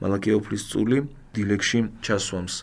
[0.00, 0.98] მალაკიოფლის წული
[1.36, 2.54] დილეგში ჩასვამს.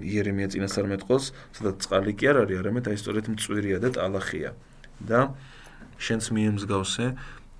[0.00, 1.26] იერემია წინასწარმეტყველს
[1.60, 4.50] სადაც წყალი კი არ არის არამედ აი სწორედ მწვირია და ტალახია.
[4.96, 5.20] და
[6.00, 7.06] შენს მიემსგავსე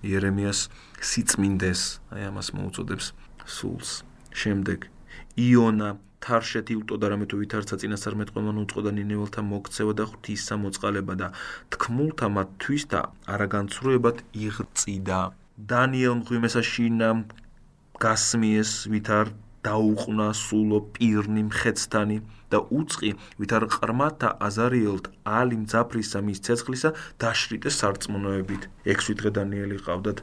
[0.09, 0.61] იერემიას
[1.05, 1.81] სიწმინდეს
[2.17, 3.07] აი ამას მოუწოდებს
[3.45, 3.91] სულს.
[4.33, 4.89] შემდეგ
[5.37, 11.29] იონა თარშეთი უტოდა რამე თუ ვითარცა წინასწარმეტყველმან უწყოდა ნინეველთა მოქცევა და ღვთის სამოწყალება და
[11.71, 13.01] თქმულთა მათთვის და
[13.35, 14.17] არაგანცრუებად
[14.47, 15.21] იღწიდა.
[15.71, 17.11] დანიელ მღვიმესაშინა
[18.03, 19.27] გასმიეს ვითარ
[19.67, 22.19] დაუყნა სულო პირნი მხეცთანი
[22.53, 23.11] და უצყი
[23.41, 25.07] ვითარ ყრმათა აზარიელთ
[25.39, 26.91] ალი მძაფრისა მის ცეცხლისა
[27.23, 28.63] დაშრიტეს სარწმუნოებით.
[28.93, 30.19] ექვსი დღე დანიელი ყავდათ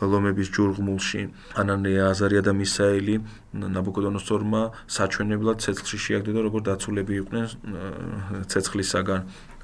[0.00, 1.22] ლომების ჯურღმულში.
[1.60, 3.14] ანანია აზარია და მისაელი
[3.52, 4.62] ნაბუკოდონოსორმა
[4.96, 7.44] საჩვენებლად ცეცხლში შეაგდო როგორ დაცულები იყვნენ
[8.50, 9.20] ცეცხლისაგან.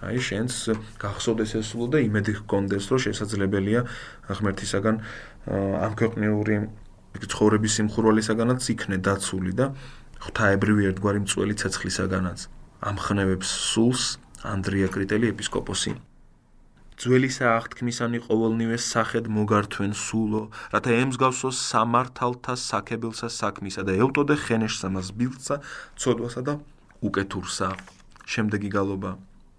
[0.06, 0.54] აი შენს
[1.00, 3.80] გახსოვდეს ეს სულ და იმედი გქონდეს რომ შესაძლებელია
[4.28, 4.96] ღმერთისაგან
[5.86, 6.54] ამ ქვეყნიური
[7.16, 9.66] ცხოვრების სიმხურვალისაგანაც იქნე დაცული და
[10.20, 12.38] ღვთაებრივი ერთგვარი მწველი ცეცხლისაგანაც.
[12.90, 14.02] ამხნევებს სულს
[14.44, 15.96] ანდრია კრიტელი ეპისკოპოსი
[16.96, 20.42] ძველი საახთქმისანი ყოველნივე სახედ მოგართვენ სულო,
[20.72, 25.60] რათა ემსგავსო სამართალთა საკებელსა საქმისა და ელტოდე ხენეშსა მას ბილწა,
[26.00, 26.54] ცოდვასა და
[27.04, 27.68] უკეთურსა.
[28.32, 29.10] შემდეგი გალობა.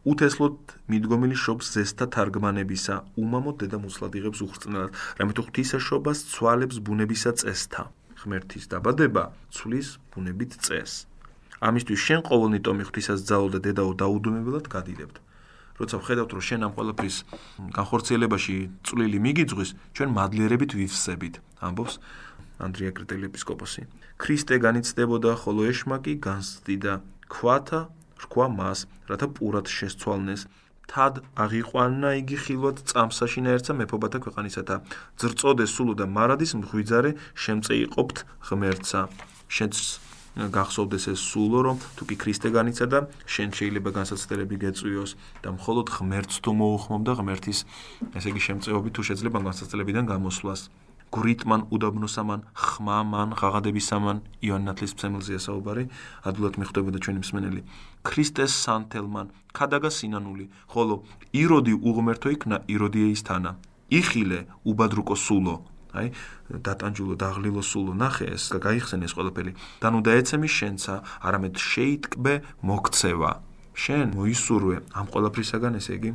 [0.07, 0.57] უთესლოთ
[0.89, 7.83] მიდგომილი შობს ზესთა თარგმანებისა, უმამო დედა მუსლად იღებს უხრწნელად, რამეთუ ღვთისაშობას ცვალებს ბუნებისა წესთა.
[8.17, 9.23] ღმერთის დაბადება
[9.53, 11.05] ცვლის ბუნებით წეს.
[11.61, 15.26] ამისთვის შენ ყოველნი ტომი ღვთისას ძალო და დედაო დაუდუმებლად გადიდებთ.
[15.77, 17.17] როცა ვხედავთ რომ შენ ამ ყველაფრის
[17.77, 18.57] განხორციელებაში
[18.87, 21.35] წვლილი მიგიძღვის ჩვენ მადლიერებით ვივსებით.
[21.61, 21.95] ამბობს
[22.57, 23.81] ანდრია კრიტელი ეპისკოპოსი.
[24.17, 26.93] ქრისტე განიცდებოდა ხოლო ეშმაკი განსდიდა
[27.29, 27.81] ქვათა
[28.23, 30.49] რქვა მას რათა პურად შესცვალნეს.
[30.87, 34.75] თად აღიყვანა იგი ხილვად წამსაშინა ერთსა მეფობათა ქვეყანისათა.
[35.19, 37.11] ძრწოდე სულო და მარადის მღვიძარე
[37.43, 38.17] შემწეიყოფთ
[38.47, 39.01] ღმერთსა.
[39.51, 39.75] შენც
[40.37, 45.11] გახსოვდეს ეს სულო რომ თუ კი ქრისტე განიცადა შენ შეიძლება განსაცდელები გეწვიოს
[45.41, 47.59] და მხოლოდ ღმერთს თუ მოუხმობ და ღმერთის
[48.13, 50.61] ესე იგი შემწეობი თუ შეიძლება განსაცდელებიდან გამოსვლას.
[51.07, 55.83] გრიტმან უდაბნოსამან ხმამან ღაღადებისამან იონათლის ფსემლზეა საუბარი
[56.29, 57.61] ადულად მიხვდებოდა ჩვენი მსმენელი.
[58.03, 60.95] ქრისტეს სანთელმან ქადაგა სინანული ხოლო
[61.31, 63.51] იროდი უღმერთო იქნა იროდიეის თანა.
[63.87, 65.55] იხილე უბადრუკო სულო
[65.93, 66.07] აი
[66.67, 69.51] დატანჯულო დაღლილო სულო ნახე ეს გაიხსენე ეს ყველაფერი.
[69.81, 70.93] და ნუ დაეცემი შენცა
[71.27, 72.33] არამედ შეიტკბე
[72.67, 73.31] მოქცევა.
[73.77, 76.11] შენ მოისურვე ამ ყველაფრისაგან ესე იგი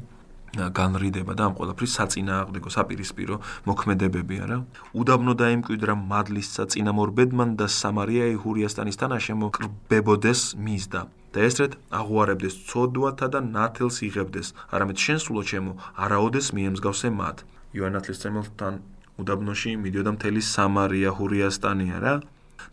[0.53, 4.59] განრიდება და ამ ყველაფრის საწინააღმდეგო საპირისპირო მოქმედებები არა?
[5.01, 11.01] უდაბნო დაიმკვიდრა მადლისცა წინამორბედმან და სამარია იჰურიასტანისთან აშემოკრბებოდეს მისდა
[11.33, 14.53] და ესრეთ აღუარებდეს ცოდვათა და ნათელს იღებდეს.
[14.77, 15.73] არამედ შენ სულო ჩემო
[16.05, 17.37] არაოდეს მიემსგავსე მათ.
[17.73, 18.75] იოანათლისწემელთან
[19.23, 22.15] უდაბნოში მიდიოდა მთელი სამარია ჰურიასტანია რა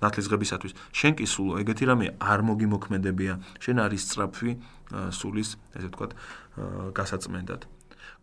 [0.04, 3.34] ნათლისღებისათვის შენ კი სულო ეგეთი რამე არ მოგიმოქმედებია
[3.64, 4.52] შენ არის სწრაფი
[5.20, 6.12] სულის ესე ვთქვათ
[7.00, 7.66] გასაწმენდად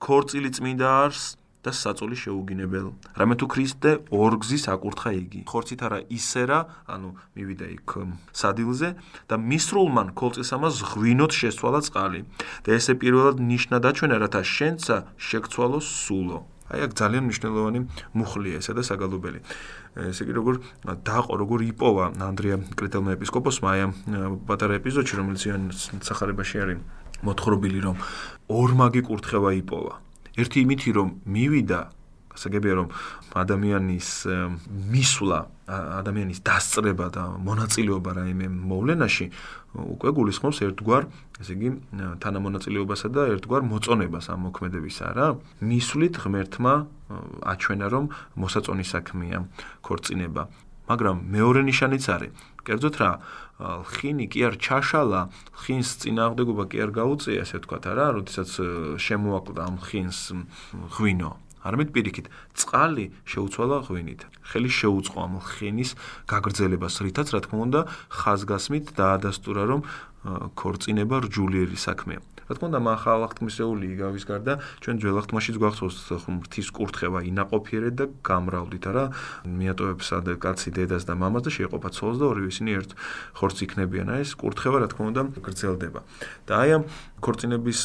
[0.02, 1.24] ქორწილი წმინდა არს
[1.66, 2.86] და საწოლი შეუგინებელ.
[3.18, 5.40] რამე თუ ქრისტე ორგზის აკურთხა იგი.
[5.50, 7.90] ხორცით არა ისერა, ანუ მივიდა იქ
[8.30, 8.88] სადილზე
[9.26, 12.20] და მისრულმან ქოლწისამას ღვინოთ შეცვალა წყალი.
[12.62, 16.38] და ესე პირველად ნიშნა დაჩვენა, რათა შენცა შეგცვალო სულო.
[16.66, 17.80] აი აქ ძალიან მნიშვნელოვანი
[18.18, 19.40] მუხლია ესა და საგალობელი.
[20.10, 20.54] ესე იგი როგორ
[21.06, 23.92] დაყო როგორ იპოვა ანდრია კრიტელმა ეპისკოპოსმა აი ამ
[24.50, 25.62] პატარა ეპიზოდში რომელიც იან
[26.02, 26.78] სახარებაში არის
[27.22, 27.96] მოთხრობილი რომ
[28.50, 29.94] ორმაგი კურთხევა იპოვა.
[30.36, 31.80] ერთი იმითი რომ მივიდა
[32.36, 32.88] გასაგებია რომ
[33.36, 34.08] ადამიანის
[34.92, 35.38] მისვლა
[35.72, 39.26] ადამიანის დასწრება და მონაწილეობა რაიმე მოვლენაში
[39.76, 41.06] უკვე გულისხმობს ერთგვარ
[41.40, 41.70] ესე იგი
[42.24, 45.28] თანამონაწილეობასა და ერთგვარ მოწონებას ამ მოქმედებისა რა
[45.60, 46.74] მისვლით ღმერთმა
[47.52, 48.04] აჩვენა რომ
[48.40, 49.38] მოსაწონი საქმეა
[49.84, 50.42] ქორწინება.
[50.86, 52.32] მაგრამ მეორე ნიშანიც არის.
[52.66, 53.10] კერძოდ რა
[53.56, 55.20] ხინი კი არ ჩაშალა,
[55.64, 58.50] ხინს წინააღმდეგობა კი არ გაუწია, ასე ვთქვათ, არა, როდესაც
[59.00, 60.18] შემოაკლდა ამ ხინს
[60.98, 61.30] ღვინო.
[61.66, 64.20] არამედ პირიქით, წყალი შეუცვალა ღვინით.
[64.46, 65.90] ხელი შეუწყო ამ ხინის
[66.30, 67.80] გაგრძელებას, რითაც რა თქმა უნდა,
[68.14, 69.80] ხაზგასმით დაადასტურა, რომ
[70.54, 72.20] ქორწინება რჯულიერი საქმეა.
[72.46, 78.04] რა თქმა უნდა, მახალ აღთქმისეული იგავის გარდა, ჩვენ ძველ აღთქმაშიც გვახსოვს ღმრთის კურთხევა ინაყოფიერეთ და
[78.22, 79.04] გამრავლდით, არა?
[79.50, 82.90] მიატოვებსა და კაცი დედას და მამას და შეეყოფა ცოლს და ორივე ისინი ერთ
[83.34, 84.06] ხორცს იქნებიან.
[84.14, 86.00] აი ეს კურთხევა, რა თქმა უნდა, გრძელდება.
[86.46, 86.82] და აი ამ
[87.18, 87.80] ქორწინების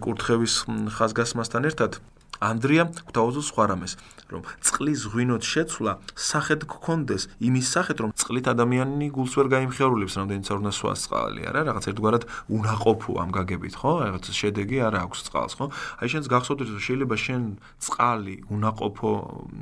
[0.00, 0.54] კურთხევის
[0.96, 1.92] ხაზგასმასთან ერთად
[2.40, 3.92] ანდრია გვთავაზობს სხვა რამეს,
[4.26, 10.46] რომ წყლის ღვინოთ შეცვლა სახედ გქონდეს იმის სახეთ, რომ წყლით ადამიანი გულს ვერ გაიმხიარულებს, რამდენიც
[10.50, 11.60] არ უნდა სვას წყალი, არა?
[11.70, 13.92] რაღაც ერთგვარად უნაყოფო ამ გაგებით, ხო?
[14.02, 15.66] რაღაც შედეგი არ აქვს წყალს, ხო?
[16.02, 17.42] აი შენს გახსოვდეს, რომ შეიძლება შენ
[17.86, 19.12] წყალი უნაყოფო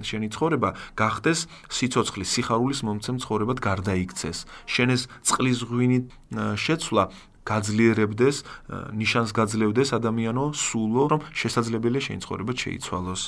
[0.00, 4.38] შენი ცხოვრება გახდეს სიცოცხლის, სიხარულის მომცემ ცხოვრებად გარდაიქცეს.
[4.64, 6.04] შენ ეს წყლის ღვინით
[6.56, 7.04] შეცვლა
[7.44, 8.36] გაძლიერებდეს,
[8.96, 13.22] ნიშანს გაძლევდეს ადამიანო სულო, რომ შესაძლებელია შეიცხოვრება შეიცვალოს.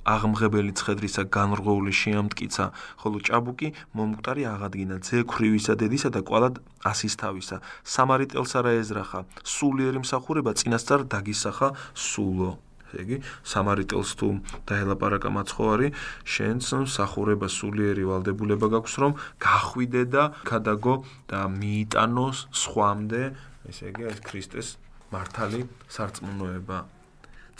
[0.00, 2.64] აღმღებელი ცხედრისა განრღოული შეამტკიცა,
[3.00, 6.54] ხოლო ჭაბუკი მომკვდარი აღადგინა ძექვრივისა დედისა და ყვალად
[6.90, 7.60] ასის თავისა.
[7.84, 12.56] სამარიტელს არა ეზრახა, სულიერი მსახურება წინასწარ დაგისახა სულო.
[12.90, 13.16] ესე იგი?
[13.46, 14.28] სამარიტელს თუ
[14.66, 15.88] დაელაპარაკა მაცხოვარი
[16.26, 19.12] შენს მსახურება სულიერი ვალდებულება გაქვს რომ
[19.46, 20.94] გახვიდე და ქადაგო
[21.30, 23.22] და მიიტანოს სხვამდე
[23.70, 24.68] ესე იგი ეს ქრისტეს
[25.14, 26.78] მართალი სარწმუნოება.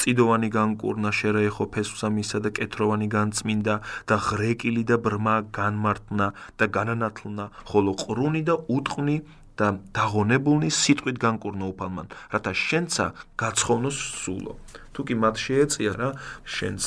[0.01, 3.75] წიდოვანი განკურნა შერეეხო ფესვსა მისა და კეთროვანი განწმინდა
[4.09, 6.29] და ღრეკილი და ბრმა განმარტნა
[6.63, 9.17] და განანათლნა ხოლო ყრუნი და უტყვნი
[9.61, 13.07] და დაღონებულნი სიტყვით განკურნო უფალმან რათა შენცა
[13.45, 14.55] გაცხოვნოს სულო
[14.95, 16.11] თუ კი მათ შეეწია რა
[16.45, 16.85] შენს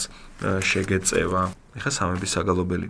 [0.70, 1.44] შეგეწევა.
[1.78, 2.88] ეხა სამების საგალობელი.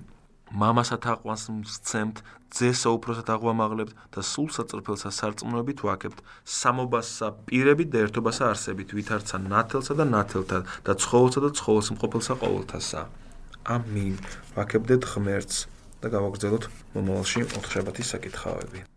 [0.53, 2.17] მამასა თაყვანს მცემთ
[2.53, 6.19] ძესა უფროსა თაღვამაღლებთ და სულ საწრფელსა სარწმუნოებით ვაკებთ.
[6.45, 13.01] სამობასა პირებით და ერთობასა არსებით ვითარცა ნათელსა და ნათელთა და ცხოველსა და ცხოველს მყოფელსა ყოველთასა.
[13.63, 14.15] ამინ
[14.55, 15.57] ვაკებდეთ ღმერთს
[16.03, 16.63] და გავაგრძელოთ
[16.93, 18.92] მომავალში ოთხშაბათის საკითხავები